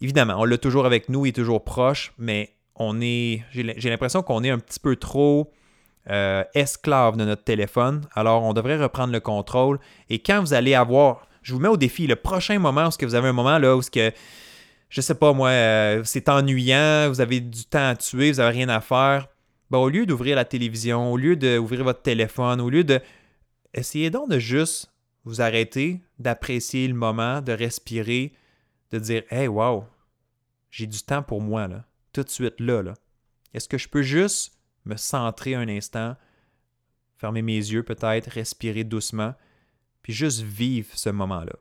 [0.00, 3.44] Évidemment, on l'a toujours avec nous, il est toujours proche, mais on est.
[3.52, 5.52] J'ai l'impression qu'on est un petit peu trop
[6.08, 8.00] euh, esclave de notre téléphone.
[8.14, 9.78] Alors, on devrait reprendre le contrôle.
[10.08, 13.14] Et quand vous allez avoir, je vous mets au défi, le prochain moment où vous
[13.14, 14.10] avez un moment là où ce que,
[14.88, 18.56] je sais pas moi, euh, c'est ennuyant, vous avez du temps à tuer, vous n'avez
[18.56, 19.28] rien à faire.
[19.70, 22.98] Ben, au lieu d'ouvrir la télévision, au lieu d'ouvrir votre téléphone, au lieu de.
[23.74, 24.90] Essayez donc de juste
[25.24, 28.32] vous arrêter, d'apprécier le moment, de respirer,
[28.90, 29.84] de dire Hey, wow,
[30.70, 32.82] j'ai du temps pour moi, là, tout de suite là.
[32.82, 32.94] là.
[33.54, 34.52] Est-ce que je peux juste
[34.84, 36.16] me centrer un instant,
[37.18, 39.34] fermer mes yeux peut-être, respirer doucement,
[40.02, 41.54] puis juste vivre ce moment-là?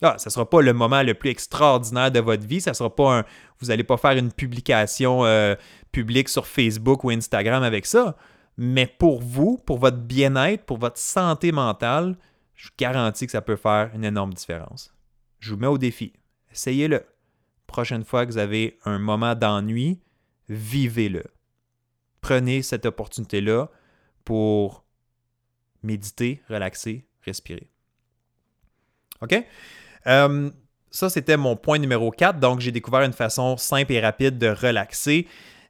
[0.00, 2.94] Ah, ça ne sera pas le moment le plus extraordinaire de votre vie, ça sera
[2.94, 3.24] pas un.
[3.58, 5.56] Vous n'allez pas faire une publication euh,
[5.90, 8.16] publique sur Facebook ou Instagram avec ça.
[8.56, 12.16] Mais pour vous, pour votre bien-être, pour votre santé mentale,
[12.54, 14.94] je vous garantis que ça peut faire une énorme différence.
[15.40, 16.12] Je vous mets au défi.
[16.52, 17.04] Essayez-le.
[17.68, 20.00] Prochaine fois que vous avez un moment d'ennui,
[20.48, 21.22] vivez-le
[22.20, 23.68] prenez cette opportunité-là
[24.24, 24.84] pour
[25.82, 27.70] méditer, relaxer, respirer.
[29.22, 29.34] OK?
[30.06, 30.50] Euh,
[30.90, 32.38] ça, c'était mon point numéro 4.
[32.38, 35.26] Donc, j'ai découvert une façon simple et rapide de relaxer.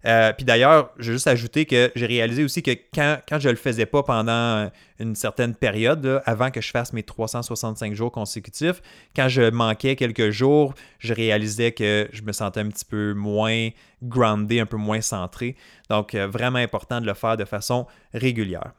[0.06, 3.48] Euh, puis d'ailleurs, je vais juste ajouter que j'ai réalisé aussi que quand, quand je
[3.48, 8.12] ne le faisais pas pendant une certaine période, avant que je fasse mes 365 jours
[8.12, 8.80] consécutifs,
[9.16, 13.70] quand je manquais quelques jours, je réalisais que je me sentais un petit peu moins
[14.02, 15.56] groundé, un peu moins centré.
[15.90, 18.72] Donc, euh, vraiment important de le faire de façon régulière.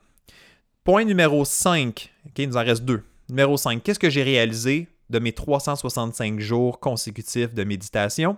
[0.86, 3.04] Point numéro 5, il nous en reste deux.
[3.28, 8.38] Numéro 5, qu'est-ce que j'ai réalisé de mes 365 jours consécutifs de méditation?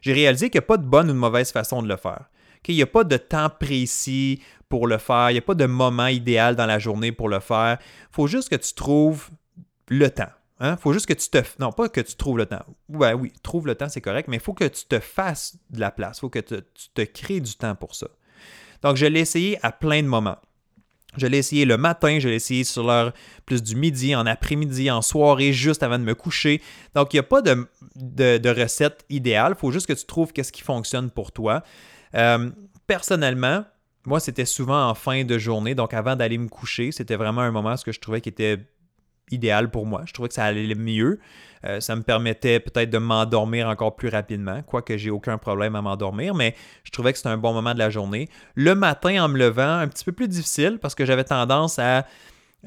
[0.00, 2.30] J'ai réalisé qu'il n'y a pas de bonne ou de mauvaise façon de le faire.
[2.68, 5.66] Il n'y a pas de temps précis pour le faire, il n'y a pas de
[5.66, 7.78] moment idéal dans la journée pour le faire.
[7.80, 9.30] Il faut juste que tu trouves
[9.88, 10.30] le temps.
[10.60, 10.76] Il hein?
[10.76, 11.42] faut juste que tu te...
[11.58, 12.64] Non, pas que tu trouves le temps.
[12.90, 15.80] Ouais, oui, trouve le temps, c'est correct, mais il faut que tu te fasses de
[15.80, 16.18] la place.
[16.18, 16.62] Il faut que tu
[16.94, 18.08] te crées du temps pour ça.
[18.82, 20.38] Donc, je l'ai essayé à plein de moments.
[21.16, 23.12] Je l'ai essayé le matin, je l'ai essayé sur l'heure
[23.44, 26.62] plus du midi, en après-midi, en soirée, juste avant de me coucher.
[26.94, 29.54] Donc, il n'y a pas de, recette idéale.
[29.56, 31.62] Il faut juste que tu trouves qu'est-ce qui fonctionne pour toi.
[32.14, 32.50] Euh,
[32.86, 33.64] personnellement,
[34.06, 36.92] moi, c'était souvent en fin de journée, donc avant d'aller me coucher.
[36.92, 38.58] C'était vraiment un moment ce que je trouvais qui était
[39.30, 40.02] idéal pour moi.
[40.06, 41.18] Je trouvais que ça allait mieux.
[41.64, 45.82] Euh, ça me permettait peut-être de m'endormir encore plus rapidement, quoique j'ai aucun problème à
[45.82, 48.28] m'endormir, mais je trouvais que c'était un bon moment de la journée.
[48.54, 52.06] Le matin, en me levant, un petit peu plus difficile parce que j'avais tendance à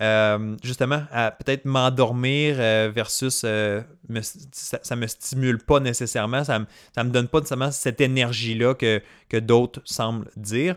[0.02, 6.66] euh, justement à peut-être m'endormir euh, versus ça, ne me stimule pas nécessairement, ça me,
[7.04, 10.76] me donne pas nécessairement cette énergie-là que, que d'autres semblent dire.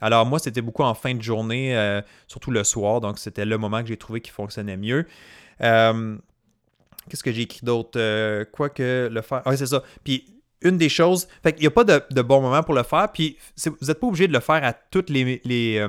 [0.00, 3.82] Alors moi, c'était beaucoup en fin de journée, surtout le soir, donc c'était le moment
[3.82, 5.06] que j'ai trouvé qui fonctionnait mieux.
[7.08, 7.92] Qu'est-ce que j'ai écrit d'autre?
[7.96, 9.42] Euh, quoi que le faire.
[9.44, 9.82] Ah, c'est ça.
[10.04, 10.26] Puis
[10.60, 13.38] une des choses, fait qu'il n'y a pas de, bon moment pour le faire, puis
[13.64, 14.74] vous n'êtes pas obligé de le faire à
[15.08, 15.88] les, euh,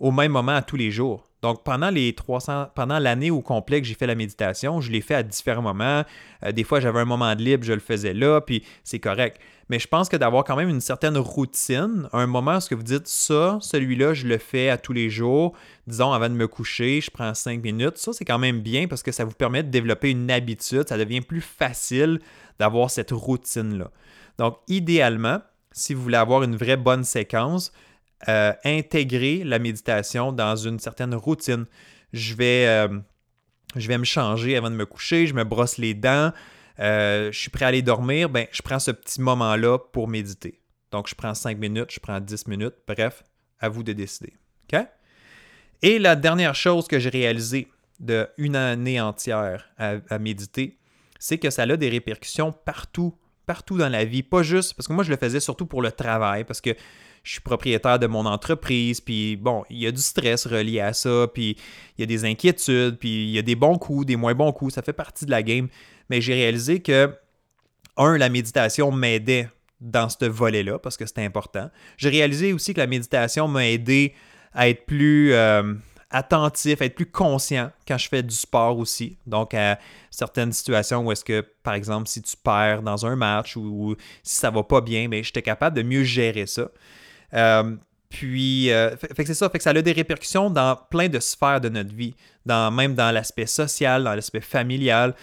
[0.00, 1.27] au même moment à tous les jours.
[1.40, 5.00] Donc, pendant les 300, pendant l'année au complet que j'ai fait la méditation, je l'ai
[5.00, 6.02] fait à différents moments.
[6.44, 9.40] Euh, des fois, j'avais un moment de libre, je le faisais là, puis c'est correct.
[9.68, 12.74] Mais je pense que d'avoir quand même une certaine routine, un moment où ce que
[12.74, 15.54] vous dites ça, celui-là, je le fais à tous les jours,
[15.86, 19.02] disons avant de me coucher, je prends cinq minutes, ça c'est quand même bien parce
[19.02, 22.18] que ça vous permet de développer une habitude, ça devient plus facile
[22.58, 23.90] d'avoir cette routine-là.
[24.38, 27.72] Donc, idéalement, si vous voulez avoir une vraie bonne séquence,
[28.26, 31.66] euh, intégrer la méditation dans une certaine routine.
[32.12, 32.98] Je vais, euh,
[33.76, 36.32] je vais me changer avant de me coucher, je me brosse les dents,
[36.80, 40.60] euh, je suis prêt à aller dormir, ben, je prends ce petit moment-là pour méditer.
[40.90, 43.22] Donc, je prends 5 minutes, je prends 10 minutes, bref,
[43.60, 44.34] à vous de décider.
[45.80, 47.68] Et la dernière chose que j'ai réalisée
[48.00, 50.76] de une année entière à, à méditer,
[51.20, 53.14] c'est que ça a des répercussions partout,
[53.46, 54.24] partout dans la vie.
[54.24, 56.70] Pas juste, parce que moi, je le faisais surtout pour le travail, parce que
[57.28, 60.94] je suis propriétaire de mon entreprise, puis bon, il y a du stress relié à
[60.94, 61.58] ça, puis
[61.98, 64.50] il y a des inquiétudes, puis il y a des bons coups, des moins bons
[64.50, 65.68] coups, ça fait partie de la game.
[66.08, 67.14] Mais j'ai réalisé que,
[67.98, 71.70] un, la méditation m'aidait dans ce volet-là, parce que c'était important.
[71.98, 74.14] J'ai réalisé aussi que la méditation m'a aidé
[74.54, 75.74] à être plus euh,
[76.10, 79.18] attentif, à être plus conscient quand je fais du sport aussi.
[79.26, 79.78] Donc, à
[80.10, 84.36] certaines situations où est-ce que, par exemple, si tu perds dans un match ou, si
[84.36, 86.70] ça va pas bien, mais j'étais capable de mieux gérer ça.
[87.34, 87.76] Euh,
[88.08, 91.60] puis, euh, fait, c'est ça, fait que ça a des répercussions dans plein de sphères
[91.60, 92.14] de notre vie,
[92.46, 95.14] dans, même dans l'aspect social, dans l'aspect familial.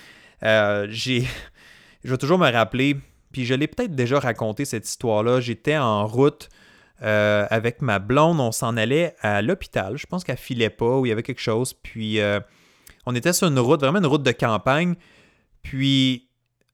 [0.43, 1.25] Euh, j'ai,
[2.03, 2.97] je vais toujours me rappeler,
[3.31, 5.39] puis je l'ai peut-être déjà raconté cette histoire-là.
[5.39, 6.49] J'étais en route
[7.01, 9.97] avec ma blonde, on s'en allait à l'hôpital.
[9.97, 11.73] Je pense qu'elle filait pas, où il y avait quelque chose.
[11.73, 12.19] Puis,
[13.05, 14.95] on était sur une route, vraiment une route de campagne.
[15.61, 16.29] Puis,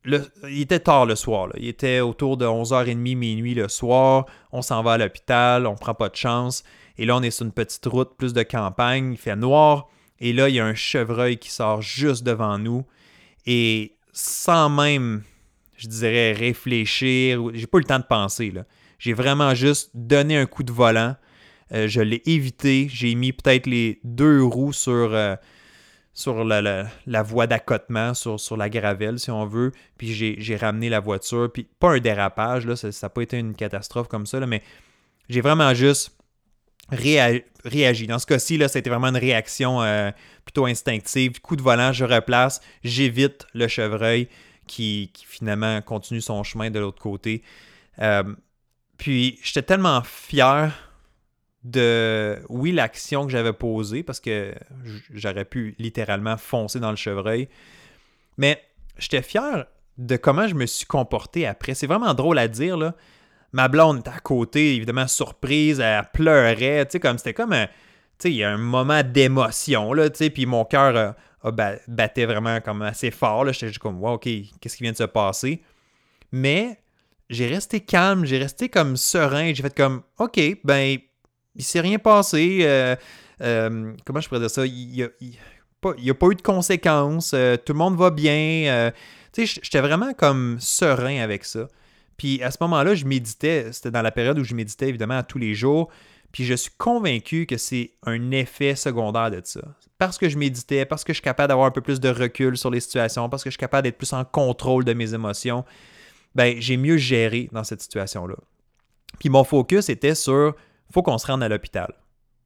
[0.05, 1.49] il était tard le soir.
[1.57, 4.25] Il était autour de 11h30, minuit le soir.
[4.51, 6.63] On s'en va à l'hôpital, on prend pas de chance.
[6.97, 9.89] Et là, on est sur une petite route, plus de campagne, il fait noir.
[10.19, 12.85] Et là, il y a un chevreuil qui sort juste devant nous.
[13.45, 15.23] Et sans même,
[15.77, 18.53] je dirais, réfléchir, j'ai pas eu le temps de penser.
[18.99, 21.15] J'ai vraiment juste donné un coup de volant.
[21.73, 22.87] Euh, je l'ai évité.
[22.91, 25.13] J'ai mis peut-être les deux roues sur.
[25.13, 25.35] Euh,
[26.21, 29.71] sur la, voie d'accotement, sur, la gravelle, si on veut.
[29.97, 31.51] Puis j'ai ramené la voiture.
[31.51, 34.61] Puis pas un dérapage, là, ça n'a pas été une catastrophe comme ça, mais
[35.29, 36.15] j'ai vraiment juste
[36.91, 38.07] réagi.
[38.07, 40.11] Dans ce cas-ci, là, c'était vraiment une réaction euh,
[40.45, 41.41] plutôt instinctive.
[41.41, 44.27] Coup de volant, je replace, j'évite le chevreuil
[44.67, 47.43] qui, finalement continue son chemin de l'autre côté.
[47.99, 48.23] Euh,
[48.97, 50.90] puis j'étais tellement fier
[51.63, 54.53] de, oui, l'action que j'avais posée, parce que
[55.13, 57.49] j'aurais pu littéralement foncer dans le chevreuil,
[58.37, 58.61] mais
[58.97, 59.65] j'étais fier
[59.97, 61.73] de comment je me suis comporté après.
[61.75, 62.95] C'est vraiment drôle à dire, là.
[63.53, 67.67] Ma blonde était à côté, évidemment surprise, elle pleurait, tu sais, comme c'était comme un,
[68.17, 71.15] tu sais, un moment d'émotion, là, tu sais, puis mon cœur
[71.87, 73.51] battait vraiment comme assez fort, là.
[73.51, 74.23] J'étais juste comme, wow, ok,
[74.61, 75.61] qu'est-ce qui vient de se passer?
[76.31, 76.79] Mais
[77.29, 80.97] j'ai resté calme, j'ai resté comme serein, j'ai fait comme, ok, ben,
[81.55, 82.59] il s'est rien passé.
[82.61, 82.95] Euh,
[83.41, 84.65] euh, comment je pourrais dire ça?
[84.65, 87.33] Il n'y a, pas eu de conséquences.
[87.33, 88.91] Euh, tout le monde va bien.
[89.33, 91.67] tu sais, j'étais vraiment comme serein avec ça.
[92.17, 93.71] Puis à ce moment-là, je méditais.
[93.71, 95.89] C'était dans la période où je méditais évidemment à tous les jours.
[96.31, 99.61] Puis je suis convaincu que c'est un effet secondaire de ça.
[99.97, 102.57] Parce que je méditais, parce que je suis capable d'avoir un peu plus de recul
[102.57, 105.65] sur les situations, parce que je suis capable d'être plus en contrôle de mes émotions,
[106.33, 108.35] ben j'ai mieux géré dans cette situation-là.
[109.19, 110.55] Puis mon focus était sur
[110.91, 111.93] faut qu'on se rende à l'hôpital.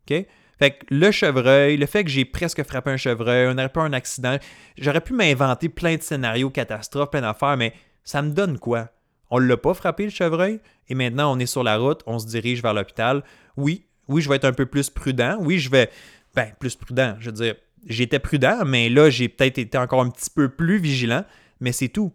[0.10, 0.26] OK?
[0.58, 3.82] Fait que le chevreuil, le fait que j'ai presque frappé un chevreuil, on n'aurait pas
[3.82, 4.38] un accident,
[4.78, 8.90] j'aurais pu m'inventer plein de scénarios catastrophes, plein d'affaires, mais ça me donne quoi?
[9.30, 10.62] On l'a pas frappé le chevreuil?
[10.88, 13.24] Et maintenant on est sur la route, on se dirige vers l'hôpital.
[13.58, 15.38] Oui, Oui, je vais être un peu plus prudent.
[15.40, 15.90] Oui, je vais.
[16.36, 17.16] Ben, plus prudent.
[17.20, 17.56] Je veux dire,
[17.86, 21.24] j'étais prudent, mais là, j'ai peut-être été encore un petit peu plus vigilant,
[21.60, 22.12] mais c'est tout.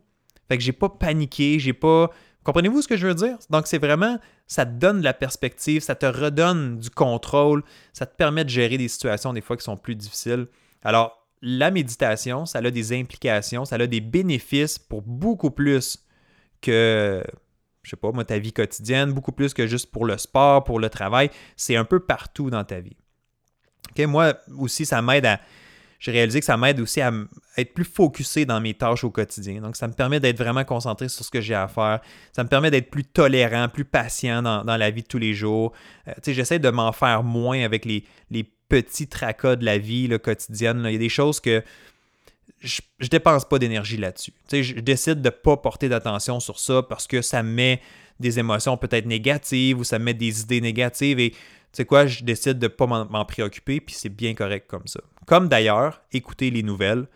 [0.48, 2.10] Fait que j'ai pas paniqué, j'ai pas.
[2.44, 3.36] Comprenez-vous ce que je veux dire?
[3.50, 4.18] Donc, c'est vraiment,
[4.50, 8.50] ça te donne de la perspective, ça te redonne du contrôle, ça te permet de
[8.50, 10.48] gérer des situations des fois qui sont plus difficiles.
[10.82, 16.04] Alors, la méditation, ça a des implications, ça a des bénéfices pour beaucoup plus
[16.60, 17.22] que,
[17.84, 20.80] je sais pas, moi, ta vie quotidienne, beaucoup plus que juste pour le sport, pour
[20.80, 21.30] le travail.
[21.56, 22.96] C'est un peu partout dans ta vie.
[24.00, 25.38] moi aussi, ça m'aide à
[26.00, 27.12] j'ai réalisé que ça m'aide aussi à
[27.58, 29.60] être plus focusé dans mes tâches au quotidien.
[29.60, 32.00] Donc, ça me permet d'être vraiment concentré sur ce que j'ai à faire.
[32.32, 35.74] Ça me permet d'être plus tolérant, plus patient dans, la vie de tous les jours.
[36.08, 38.04] Euh, j'essaie de m'en faire moins avec les,
[38.70, 40.82] petits tracas de la vie quotidienne.
[40.86, 41.60] Il y a des choses que
[42.60, 44.32] je, ne dépense pas d'énergie là-dessus.
[44.52, 47.80] Je décide de ne pas porter d'attention sur ça parce que ça met
[48.20, 51.34] des émotions peut-être négatives ou ça met des idées négatives et
[51.72, 55.00] sais quoi, je décide de ne pas m'en préoccuper, puis c'est bien correct comme ça.
[55.26, 57.06] Comme d'ailleurs, écouter les nouvelles.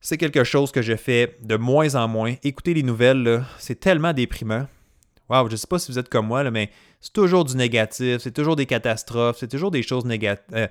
[0.00, 2.34] C'est quelque chose que je fais de moins en moins.
[2.44, 4.66] Écouter les nouvelles, c'est tellement déprimant.
[5.28, 8.18] Waouh, je ne sais pas si vous êtes comme moi, mais c'est toujours du négatif,
[8.18, 10.44] c'est toujours des catastrophes, c'est toujours des choses négatives.
[10.54, 10.68] Euh,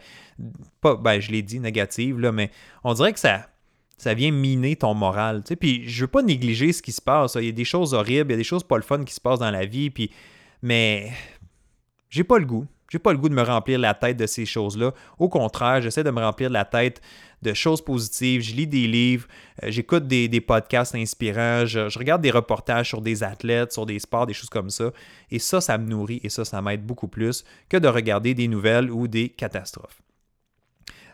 [0.79, 2.51] pas, ben, je l'ai dit, négatives, mais
[2.83, 3.49] on dirait que ça,
[3.97, 5.43] ça vient miner ton moral.
[5.43, 7.35] Tu puis je veux pas négliger ce qui se passe.
[7.35, 9.13] Il y a des choses horribles, il y a des choses pas le fun qui
[9.13, 10.11] se passent dans la vie, puis,
[10.61, 11.11] mais
[12.09, 12.65] j'ai pas le goût.
[12.91, 14.93] J'ai pas le goût de me remplir la tête de ces choses-là.
[15.17, 17.01] Au contraire, j'essaie de me remplir la tête
[17.41, 18.41] de choses positives.
[18.41, 19.27] Je lis des livres,
[19.63, 24.25] euh, j'écoute des, podcasts inspirants, je, regarde des reportages sur des athlètes, sur des sports,
[24.25, 24.91] des choses comme ça.
[25.31, 28.47] Et ça, ça me nourrit et ça, ça m'aide beaucoup plus que de regarder des
[28.47, 30.01] nouvelles ou des catastrophes.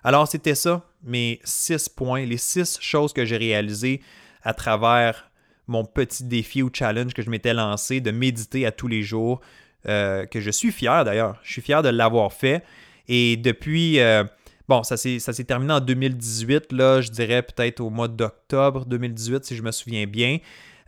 [0.04, 4.02] Alors, c'était ça, mes six points, les six choses que j'ai réalisées
[4.44, 5.30] à travers
[5.68, 9.42] mon petit défi ou challenge que je m'étais lancé de méditer à tous les jours,
[9.88, 11.39] euh, que je suis fier d'ailleurs.
[11.44, 12.63] Je suis fier de l'avoir fait.
[13.08, 14.24] Et depuis, euh,
[14.67, 19.56] bon, ça s'est terminé en 2018, là, je dirais peut-être au mois d'octobre 2018, si
[19.56, 20.38] je me souviens bien.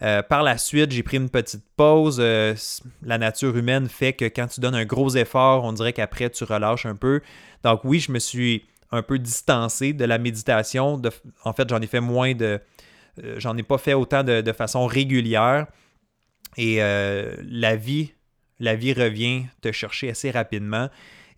[0.03, 2.19] Euh, par la suite, j'ai pris une petite pause.
[2.19, 6.43] la nature humaine fait que quand tu donnes un gros effort, on dirait qu'après, tu
[6.43, 7.21] relâches un peu.
[7.63, 11.01] Donc oui, je me suis un peu distancé de la méditation.
[11.45, 12.59] en fait, j'en ai fait moins de...
[13.37, 15.65] j'en ai pas fait autant de, de façon régulière.
[16.57, 18.12] Et la vie
[18.59, 20.89] la vie revient te chercher assez rapidement.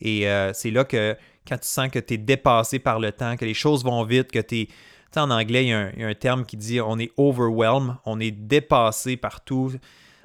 [0.01, 1.15] Et euh, c'est là que
[1.47, 4.31] quand tu sens que tu es dépassé par le temps, que les choses vont vite,
[4.31, 4.67] que tu es.
[5.15, 9.15] en anglais, il y, a un, terme qui dit on est overwhelmed, on est dépassé
[9.15, 9.71] partout,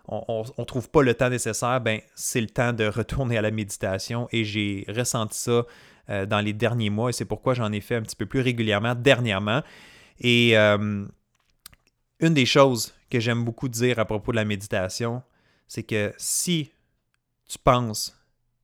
[0.09, 1.81] on ne trouve pas le temps nécessaire.
[1.81, 4.29] Ben, c'est le temps de retourner à la méditation.
[4.33, 5.65] Et j'ai ressenti ça
[6.11, 8.41] euh, dans les derniers mois et c'est pourquoi j'en ai fait un petit peu plus
[8.41, 9.63] régulièrement dernièrement.
[10.21, 11.07] Et euh,
[12.19, 15.23] une des choses que j'aime beaucoup dire à propos de la méditation,
[15.69, 16.73] c'est que si
[17.51, 18.17] tu penses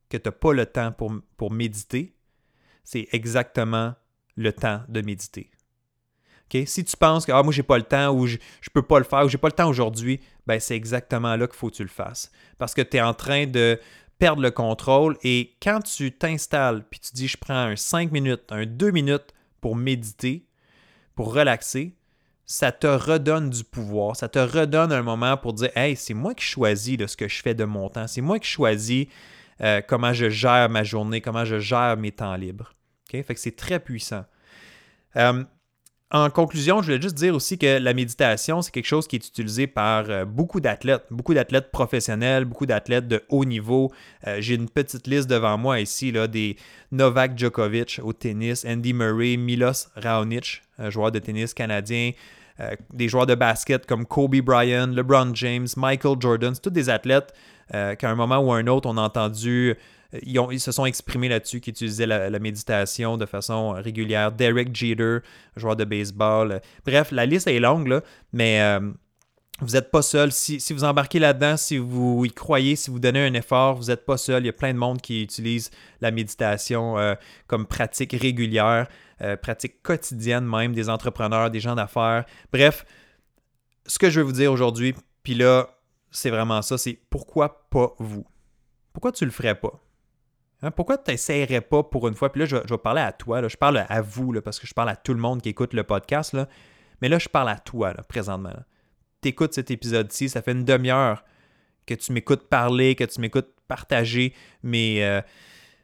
[0.09, 2.15] que tu n'as pas le temps pour, méditer,
[2.85, 3.93] c'est exactement
[4.37, 5.51] le temps de méditer.
[6.65, 8.99] Si tu penses que ah, moi, j'ai pas le temps ou je ne peux pas
[8.99, 11.75] le faire ou j'ai pas le temps aujourd'hui, ben, c'est exactement là qu'il faut que
[11.75, 12.31] tu le fasses.
[12.57, 13.77] Parce que tu es en train de
[14.17, 18.45] perdre le contrôle et quand tu t'installes puis tu dis je prends un 5 minutes,
[18.49, 20.47] un 2 minutes pour méditer,
[21.15, 21.97] pour relaxer,
[22.47, 26.33] ça te redonne du pouvoir, ça te redonne un moment pour dire Hey, c'est moi
[26.33, 29.07] qui choisis de ce que je fais de mon temps, c'est moi qui choisis
[29.61, 32.73] euh, comment je gère ma journée, comment je gère mes temps libres.
[33.11, 34.25] Fait que c'est très puissant.
[35.17, 35.43] Euh,
[36.11, 39.27] en conclusion, je voulais juste dire aussi que la méditation, c'est quelque chose qui est
[39.27, 43.91] utilisé par euh, beaucoup d'athlètes, beaucoup d'athlètes professionnels, beaucoup d'athlètes de haut niveau.
[44.39, 46.57] J'ai une petite liste devant moi ici, là, des
[46.91, 52.11] Novak Djokovic au tennis, Andy Murray, Milos Raonic, joueur de tennis canadien,
[52.59, 57.31] euh, des joueurs de basket comme Kobe Bryant, LeBron James, Michael Jordan, tous des athlètes
[57.75, 59.75] euh, qu'à un moment ou à un autre, on a entendu,
[60.13, 64.31] euh, ils, se sont exprimés là-dessus, qui utilisaient la, méditation de façon régulière.
[64.31, 65.19] Derek Jeter,
[65.55, 66.61] joueur de baseball.
[66.85, 68.01] Bref, la liste est longue,
[68.33, 68.79] mais
[69.59, 70.31] vous n'êtes pas seul.
[70.31, 74.05] Si, vous embarquez là-dedans, si vous y croyez, si vous donnez un effort, vous n'êtes
[74.05, 74.43] pas seul.
[74.43, 76.95] Il y a plein de monde qui utilise la méditation
[77.47, 78.87] comme pratique régulière.
[79.21, 82.25] Euh, pratique quotidienne même, des entrepreneurs, des gens d'affaires.
[82.53, 82.85] Bref,
[83.87, 85.69] ce que je veux vous dire aujourd'hui, puis là,
[86.11, 88.25] c'est vraiment ça, c'est pourquoi pas vous?
[88.93, 89.79] Pourquoi tu le ferais pas?
[90.61, 92.31] Hein, pourquoi tu n'essayerais pas pour une fois?
[92.31, 94.89] Puis là, je, vais parler à toi, je parle à vous, parce que je parle
[94.89, 96.35] à tout le monde qui écoute le podcast,
[97.01, 98.55] mais là, je parle à toi, présentement.
[99.21, 101.23] Tu écoutes cet épisode-ci, ça fait une demi-heure
[101.85, 104.33] que tu m'écoutes parler, que tu m'écoutes partager
[104.63, 105.21] mes, euh,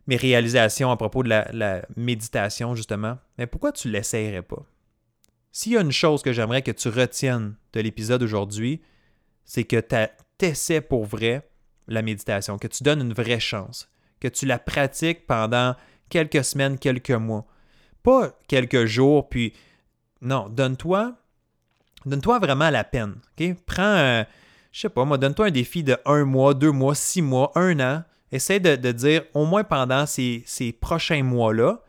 [0.07, 4.65] mes réalisations à propos de la, méditation, justement, mais pourquoi tu ne l'essayerais pas?
[5.51, 8.81] S'il y a une chose que j'aimerais que tu retiennes de l'épisode aujourd'hui,
[9.45, 11.47] c'est que tu essaies pour vrai
[11.87, 13.89] la méditation, que tu donnes une vraie chance,
[14.23, 15.75] que tu la pratiques pendant
[16.09, 17.45] quelques semaines, quelques mois.
[18.01, 19.53] Pas quelques jours, puis
[20.21, 21.15] non, donne-toi
[22.05, 23.15] donne-toi vraiment la peine.
[23.65, 24.25] Prends,
[24.71, 27.79] je sais pas, moi, donne-toi un défi de un mois, deux mois, six mois, un
[27.79, 28.03] an.
[28.31, 30.43] Essaie de, dire, au moins pendant ces,
[30.81, 31.83] prochains mois-là,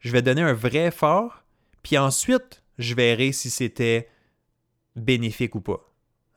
[0.00, 1.42] je vais donner un vrai effort,
[1.82, 4.08] puis ensuite, je verrai si c'était
[4.94, 5.80] bénéfique ou pas.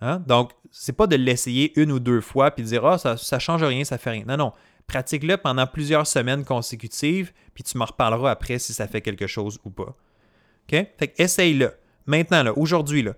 [0.02, 0.22] Hein?
[0.28, 3.40] Donc, c'est pas de l'essayer une ou deux fois puis de dire Ah, ça, ça
[3.40, 4.24] change rien, ça fait rien.
[4.26, 4.54] Non, non.
[4.90, 9.60] Pratique-le pendant plusieurs semaines consécutives, puis tu m'en reparleras après si ça fait quelque chose
[9.64, 9.96] ou pas.
[10.68, 10.88] OK?
[10.98, 11.74] Fait essaye-le.
[12.08, 13.14] Maintenant, là, aujourd'hui, là,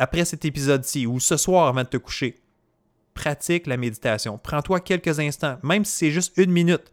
[0.00, 2.42] après cet épisode-ci, ou ce soir avant de te coucher,
[3.14, 4.36] pratique la méditation.
[4.36, 6.92] Prends-toi quelques instants, même si c'est juste une minute.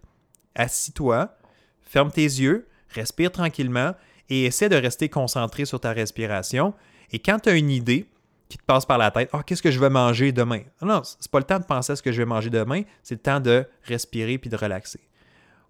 [0.53, 1.35] Assis-toi,
[1.81, 3.95] ferme tes yeux, respire tranquillement
[4.29, 6.75] et essaie de rester concentré sur ta respiration.
[7.11, 8.05] Et quand tu as une idée
[8.49, 10.61] qui te passe par la tête, ah, qu'est-ce que je vais manger demain?
[10.81, 13.15] Non, c'est pas le temps de penser à ce que je vais manger demain, c'est
[13.15, 14.99] le temps de respirer puis de relaxer.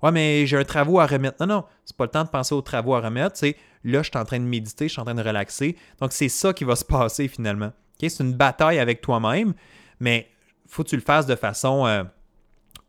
[0.01, 1.45] Ouais, mais j'ai un travaux à remettre.
[1.45, 3.35] Non, non, c'est pas le temps de penser aux travaux à remettre.
[3.35, 5.75] C'est là, je suis en train de méditer, je suis en train de relaxer.
[5.99, 7.73] Donc, c'est ça qui va se passer finalement.
[7.99, 9.53] C'est une bataille avec toi-même,
[9.99, 10.29] mais
[10.67, 12.03] faut que tu le fasses de façon euh,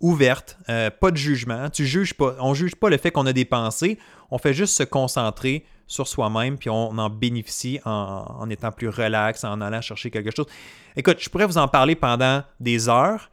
[0.00, 1.68] ouverte, euh, pas de jugement.
[1.70, 2.34] Tu juges pas.
[2.40, 3.98] On juge pas le fait qu'on a des pensées.
[4.30, 9.42] On fait juste se concentrer sur soi-même, puis on en bénéficie en, étant plus relax,
[9.42, 10.46] en allant chercher quelque chose.
[10.96, 13.28] Écoute, je pourrais vous en parler pendant des heures.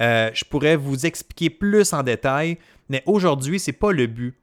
[0.00, 2.58] Euh, je pourrais vous expliquer plus en détail,
[2.88, 4.34] mais aujourd'hui, ce n'est pas le but.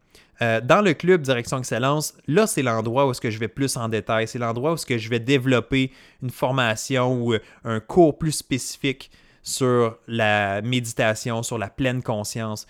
[0.42, 3.76] Euh, dans le club Direction Excellence, là, c'est l'endroit où est-ce que je vais plus
[3.76, 4.30] en détail.
[4.30, 5.92] C'est l'endroit où est-ce que je vais développer
[6.24, 9.12] une formation ou un cours plus spécifique
[9.44, 12.68] sur la méditation, sur la pleine conscience.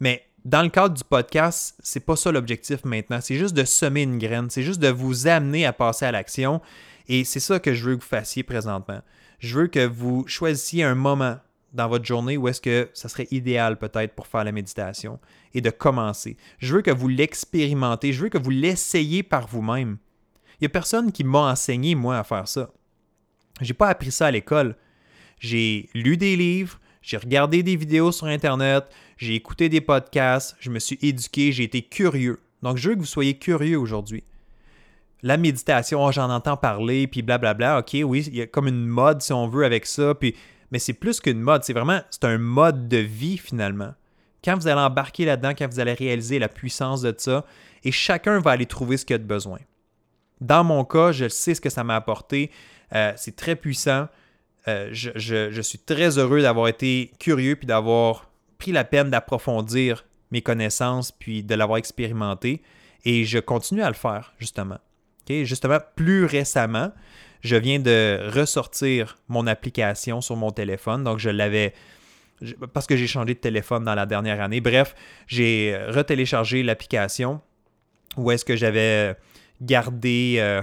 [0.00, 3.20] Mais dans le cadre du podcast, c'est pas ça l'objectif maintenant.
[3.20, 4.50] C'est juste de semer une graine.
[4.50, 6.60] C'est juste de vous amener à passer à l'action.
[7.08, 9.00] Et c'est ça que je veux que vous fassiez présentement.
[9.38, 11.38] Je veux que vous choisissiez un moment
[11.72, 15.18] dans votre journée où est-ce que ça serait idéal peut-être pour faire la méditation
[15.54, 16.36] et de commencer.
[16.58, 19.98] Je veux que vous l'expérimentez, je veux que vous l'essayiez par vous-même.
[20.60, 22.70] Il n'y a personne qui m'a enseigné, moi, à faire ça.
[23.60, 24.76] J'ai pas appris ça à l'école.
[25.42, 28.84] J'ai lu des livres, j'ai regardé des vidéos sur Internet,
[29.16, 32.38] j'ai écouté des podcasts, je me suis éduqué, j'ai été curieux.
[32.62, 34.22] Donc, je veux que vous soyez curieux aujourd'hui.
[35.24, 37.80] La méditation, oh, j'en entends parler, puis blablabla.
[37.80, 40.14] OK, oui, il y a comme une mode, si on veut, avec ça.
[40.14, 40.36] Puis
[40.70, 43.94] mais c'est plus qu'une mode, c'est vraiment c'est un mode de vie finalement.
[44.44, 47.44] Quand vous allez embarquer là-dedans, quand vous allez réaliser la puissance de ça,
[47.82, 49.58] et chacun va aller trouver ce qu'il a de besoin.
[50.40, 52.50] Dans mon cas, je sais ce que ça m'a apporté.
[52.94, 54.06] Euh, c'est très puissant.
[54.68, 60.40] Euh, je, suis très heureux d'avoir été curieux puis d'avoir pris la peine d'approfondir mes
[60.40, 62.62] connaissances puis de l'avoir expérimenté.
[63.04, 64.78] Et je continue à le faire, justement.
[65.28, 66.92] Justement, plus récemment,
[67.40, 71.04] je viens de ressortir mon application sur mon téléphone.
[71.04, 71.72] Donc, je l'avais
[72.72, 74.60] parce que j'ai changé de téléphone dans la dernière année.
[74.60, 74.94] Bref,
[75.26, 77.40] j'ai retéléchargé l'application
[78.16, 79.16] où est-ce que j'avais
[79.60, 80.60] gardé, euh,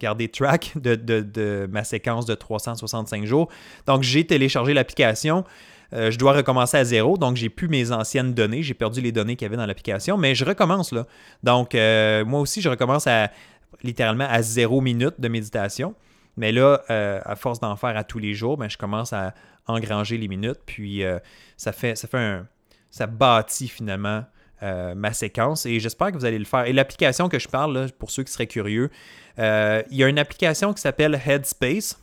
[0.00, 3.48] gardé track de, ma séquence de 365 jours.
[3.86, 5.44] Donc, j'ai téléchargé l'application.
[5.92, 8.62] Euh, je dois recommencer à zéro, donc j'ai plus mes anciennes données.
[8.62, 11.06] J'ai perdu les données qu'il y avait dans l'application, mais je recommence là.
[11.42, 13.30] Donc, euh, moi aussi, je recommence à
[13.82, 15.94] littéralement à zéro minute de méditation.
[16.36, 19.34] Mais là, euh, à force d'en faire à tous les jours, ben, je commence à
[19.66, 20.58] engranger les minutes.
[20.66, 21.02] Puis
[21.56, 22.46] ça fait, ça fait un.
[22.90, 24.24] Ça bâtit finalement
[24.62, 26.66] euh, ma séquence et j'espère que vous allez le faire.
[26.66, 28.90] Et l'application que je parle, pour ceux qui seraient curieux,
[29.38, 31.98] il y a une application qui s'appelle Headspace.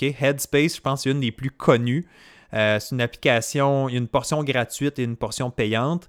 [0.00, 2.06] Headspace, je pense, c'est une des plus connues.
[2.52, 6.08] c'est une application, il y a une portion gratuite et une portion payante.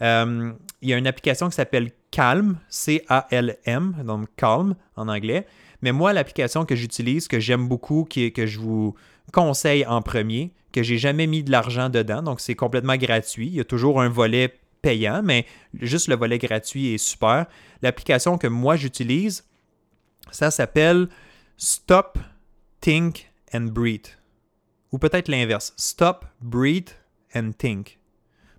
[0.00, 5.46] il y a une application qui s'appelle Calm, C-A-L-M, donc Calm en anglais.
[5.82, 8.94] Mais moi, l'application que j'utilise, que j'aime beaucoup, que je vous
[9.32, 13.46] conseille en premier, que j'ai jamais mis de l'argent dedans, donc c'est complètement gratuit.
[13.46, 17.46] Il y a toujours un volet payant, mais juste le volet gratuit est super.
[17.82, 19.44] L'application que moi j'utilise,
[20.30, 21.08] ça s'appelle
[21.56, 22.18] Stop,
[22.80, 24.08] Think and Breathe.
[24.92, 25.72] Ou peut-être l'inverse.
[25.76, 26.90] Stop, Breathe
[27.34, 27.98] and Think.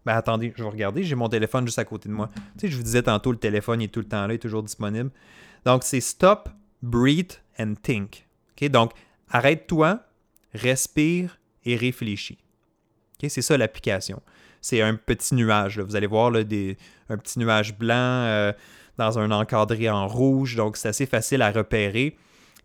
[0.05, 2.29] Ben attendez, je vais regarder, j'ai mon téléphone juste à côté de moi.
[2.61, 5.11] Je vous disais tantôt, le téléphone est tout le temps là, il est toujours disponible.
[5.65, 6.49] Donc c'est Stop,
[6.81, 8.25] breathe and think.
[8.69, 8.91] Donc,
[9.29, 10.03] arrête-toi,
[10.53, 12.37] respire et réfléchis.
[13.27, 14.21] C'est ça l'application.
[14.61, 15.79] C'est un petit nuage.
[15.79, 18.53] Vous allez voir là, un petit nuage blanc euh,
[18.97, 20.55] dans un encadré en rouge.
[20.55, 22.15] Donc, c'est assez facile à repérer.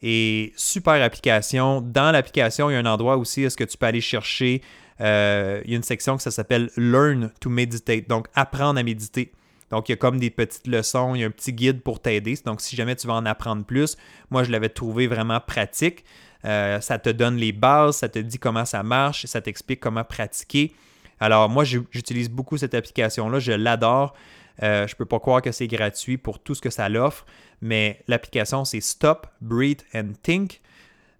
[0.03, 1.81] Et super application.
[1.81, 4.63] Dans l'application, il y a un endroit aussi où est-ce que tu peux aller chercher.
[5.01, 8.09] Euh, il y a une section qui s'appelle Learn to Meditate.
[8.09, 9.33] Donc, apprendre à méditer.
[9.71, 12.01] Donc, il y a comme des petites leçons, il y a un petit guide pour
[12.01, 12.39] t'aider.
[12.45, 13.97] Donc, si jamais tu veux en apprendre plus,
[14.31, 16.05] moi, je l'avais trouvé vraiment pratique.
[16.45, 20.05] Euh, ça te donne les bases, ça te dit comment ça marche, ça t'explique comment
[20.05, 20.73] pratiquer.
[21.21, 23.39] Alors, moi, j'utilise beaucoup cette application-là.
[23.39, 24.15] Je l'adore.
[24.63, 27.27] Euh, je ne peux pas croire que c'est gratuit pour tout ce que ça l'offre,
[27.61, 30.61] mais l'application, c'est Stop, Breathe and Think.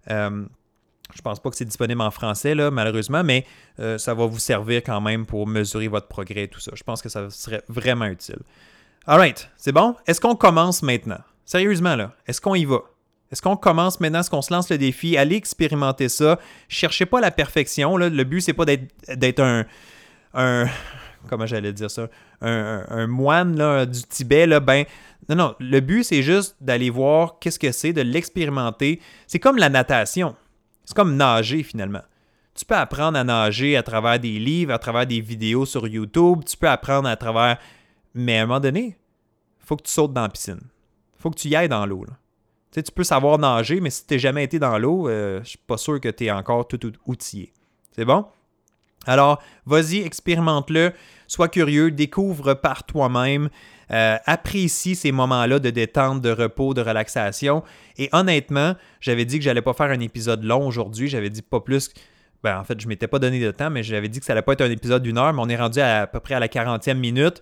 [0.09, 0.45] Euh,
[1.15, 3.45] je pense pas que c'est disponible en français, là, malheureusement, mais
[3.79, 6.71] euh, ça va vous servir quand même pour mesurer votre progrès et tout ça.
[6.73, 8.39] Je pense que ça serait vraiment utile.
[9.05, 9.95] Alright, c'est bon?
[10.05, 11.19] Est-ce qu'on commence maintenant?
[11.45, 12.79] Sérieusement, là, est-ce qu'on y va?
[13.31, 14.19] Est-ce qu'on commence maintenant?
[14.19, 15.17] Est-ce qu'on se lance le défi?
[15.17, 16.39] Allez expérimenter ça.
[16.69, 17.97] Cherchez pas la perfection.
[17.97, 19.65] Le but, c'est pas d'être un,
[20.33, 20.67] un.
[21.27, 22.07] Comment j'allais dire ça?
[22.41, 24.47] Un, moine du Tibet.
[24.61, 24.85] Ben,
[25.27, 25.55] non, non.
[25.59, 29.01] Le but, c'est juste d'aller voir qu'est-ce que c'est, de l'expérimenter.
[29.27, 30.35] C'est comme la natation.
[30.85, 32.03] C'est comme nager finalement.
[32.55, 36.43] Tu peux apprendre à nager à travers des livres, à travers des vidéos sur YouTube.
[36.45, 37.57] Tu peux apprendre à travers.
[38.13, 38.97] Mais à un moment donné,
[39.59, 40.61] faut que tu sautes dans la piscine.
[41.19, 42.05] Faut que tu y ailles dans l'eau.
[42.83, 45.57] Tu, peux savoir nager, mais si tu n'as jamais été dans l'eau, euh, je suis
[45.57, 47.51] pas sûr que tu es encore tout, outillé.
[47.95, 48.25] C'est bon?
[49.07, 50.91] Alors, vas-y, expérimente-le,
[51.27, 53.49] sois curieux, découvre par toi-même,
[53.91, 57.63] euh, apprécie ces moments-là de détente, de repos, de relaxation.
[57.97, 61.61] Et honnêtement, j'avais dit que j'allais pas faire un épisode long aujourd'hui, j'avais dit pas
[61.61, 61.89] plus.
[62.43, 64.43] Ben, en fait, je m'étais pas donné de temps, mais j'avais dit que ça allait
[64.43, 66.39] pas être un épisode d'une heure, mais on est rendu à, à peu près à
[66.39, 67.41] la 40e minute.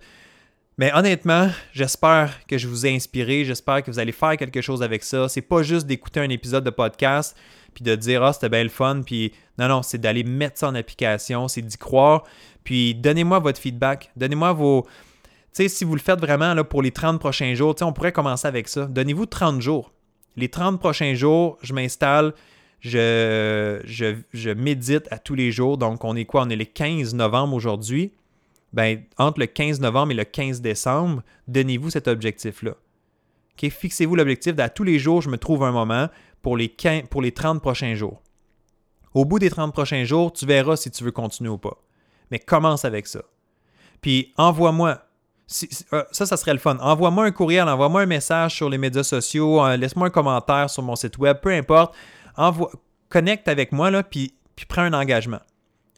[0.78, 4.82] Mais honnêtement, j'espère que je vous ai inspiré, j'espère que vous allez faire quelque chose
[4.82, 5.26] avec ça.
[5.26, 7.34] C'est pas juste d'écouter un épisode de podcast
[7.72, 10.68] puis de dire ah c'était bien le fun puis non non, c'est d'aller mettre ça
[10.68, 12.24] en application, c'est d'y croire.
[12.62, 16.82] Puis donnez-moi votre feedback, donnez-moi vos tu sais si vous le faites vraiment là pour
[16.82, 18.84] les 30 prochains jours, on pourrait commencer avec ça.
[18.84, 19.92] Donnez-vous 30 jours.
[20.36, 22.34] Les 30 prochains jours, je m'installe,
[22.80, 25.78] je, je, je médite à tous les jours.
[25.78, 26.42] Donc on est quoi?
[26.42, 28.12] On est le 15 novembre aujourd'hui
[28.72, 32.74] ben, entre le 15 novembre et le 15 décembre, donnez-vous cet objectif-là.
[33.56, 36.08] Fixez-vous l'objectif d'à tous les jours, je me trouve un moment
[36.42, 36.74] pour les,
[37.10, 38.22] pour les 30 prochains jours.
[39.14, 41.78] Au bout des 30 prochains jours, tu verras si tu veux continuer ou pas.
[42.30, 43.22] Mais commence avec ça.
[44.02, 45.02] Puis envoie-moi.
[45.92, 46.76] Euh, ça, ça serait le fun.
[46.80, 50.82] Envoie-moi un courriel, envoie-moi un message sur les médias sociaux, euh, laisse-moi un commentaire sur
[50.82, 51.94] mon site web, peu importe.
[52.36, 52.70] Envoie,
[53.08, 54.34] connecte avec moi, là, puis
[54.68, 55.40] prends un engagement.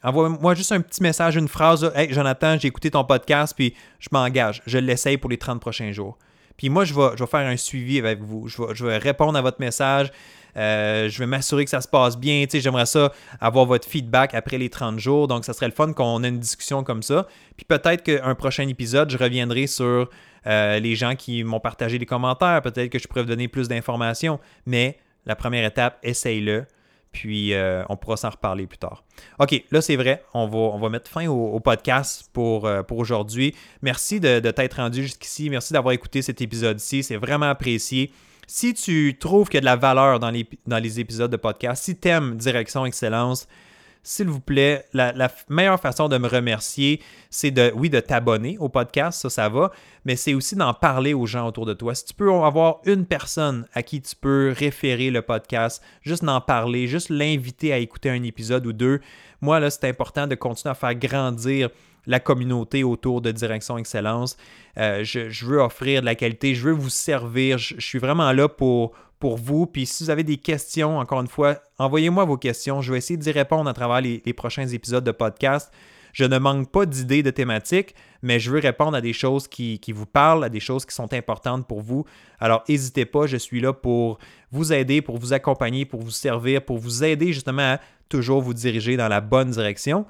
[0.03, 1.91] Envoie-moi juste un petit message, une phrase.
[1.95, 4.63] Hey, Jonathan, j'ai écouté ton podcast, puis je m'engage.
[4.67, 6.19] Je l'essaye pour les 30 prochains jours.
[6.57, 8.49] Puis moi, je vais, faire un suivi avec vous.
[8.49, 10.11] Je vais, répondre à votre message.
[10.57, 12.45] Euh, je vais m'assurer que ça se passe bien.
[12.45, 15.29] Tu sais, J'aimerais ça avoir votre feedback après les 30 jours.
[15.29, 17.27] Donc, ça serait le fun qu'on ait une discussion comme ça.
[17.57, 20.11] Puis peut-être qu'un prochain épisode, je reviendrai sur
[20.47, 22.61] euh, les gens qui m'ont partagé des commentaires.
[22.63, 24.41] Peut-être que je pourrais vous donner plus d'informations.
[24.67, 26.67] Mais la première étape, essaye-le.
[27.13, 29.05] Puis euh, on pourra s'en reparler plus tard.
[29.39, 33.55] OK, là c'est vrai, on va, mettre fin au, podcast pour, euh, pour aujourd'hui.
[33.83, 35.51] Merci de, t'être rendu jusqu'ici.
[35.51, 37.03] Merci d'avoir écouté cet épisode-ci.
[37.03, 38.13] C'est vraiment apprécié.
[38.47, 41.37] Si tu trouves qu'il y a de la valeur dans les, dans les épisodes de
[41.37, 43.47] podcast, si tu aimes Direction Excellence,
[44.03, 48.69] s'il vous plaît, la, meilleure façon de me remercier, c'est de, oui, de t'abonner au
[48.69, 49.71] podcast, ça, ça va,
[50.05, 51.95] mais c'est aussi d'en parler aux gens autour de toi.
[51.95, 56.41] Si tu peux avoir une personne à qui tu peux référer le podcast, juste d'en
[56.41, 59.01] parler, juste l'inviter à écouter un épisode ou deux,
[59.41, 61.71] moi, là, c'est important de continuer à faire grandir
[62.07, 64.37] la communauté autour de Direction Excellence.
[64.79, 68.49] Euh, je, veux offrir de la qualité, je veux vous servir, je suis vraiment là
[68.49, 69.67] pour pour vous.
[69.67, 72.81] Puis si vous avez des questions, encore une fois, envoyez-moi vos questions.
[72.81, 75.73] Je vais essayer d'y répondre à travers les, prochains épisodes de podcast.
[76.13, 79.81] Je ne manque pas d'idées de thématiques, mais je veux répondre à des choses qui,
[79.93, 82.05] vous parlent, à des choses qui sont importantes pour vous.
[82.41, 84.19] Alors, n'hésitez pas, je suis là pour
[84.51, 88.55] vous aider, pour vous accompagner, pour vous servir, pour vous aider justement à toujours vous
[88.55, 90.07] diriger dans la bonne direction.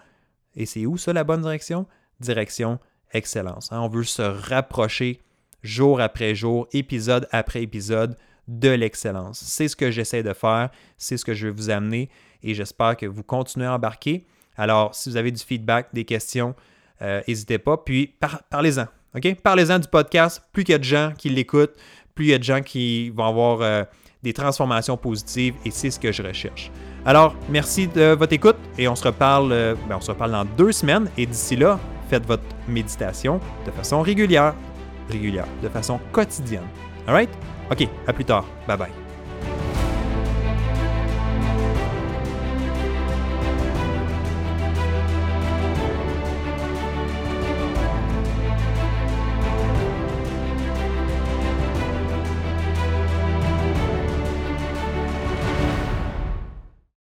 [0.55, 1.87] Et c'est où ça, la bonne direction?
[2.21, 2.79] Direction
[3.13, 3.73] excellence.
[3.73, 3.81] Hein?
[3.81, 5.21] On veut se rapprocher
[5.63, 8.17] jour après jour, épisode après épisode
[8.49, 9.41] de l'excellence.
[9.45, 12.09] C'est ce que j'essaie de faire, c'est ce que je vais vous amener
[12.43, 14.25] et j'espère que vous continuez à embarquer.
[14.57, 16.55] Alors, si vous avez du feedback, des questions,
[17.03, 17.77] euh, n'hésitez pas.
[17.77, 18.15] Puis,
[18.51, 18.87] parlez-en.
[19.43, 20.43] Parlez-en du podcast.
[20.53, 21.77] Plus il y a de gens qui l'écoutent,
[22.15, 23.85] plus il y a de gens qui vont avoir euh,
[24.23, 26.71] des transformations positives et c'est ce que je recherche.
[27.05, 30.45] Alors, merci de votre écoute et on se reparle, euh, ben, on se reparle dans
[30.45, 31.79] deux semaines et d'ici là,
[32.11, 34.55] faites votre méditation de façon régulière,
[35.09, 36.67] régulière, de façon quotidienne.
[37.09, 37.31] All right?
[37.71, 38.45] OK, à plus tard.
[38.67, 39.08] Bye bye.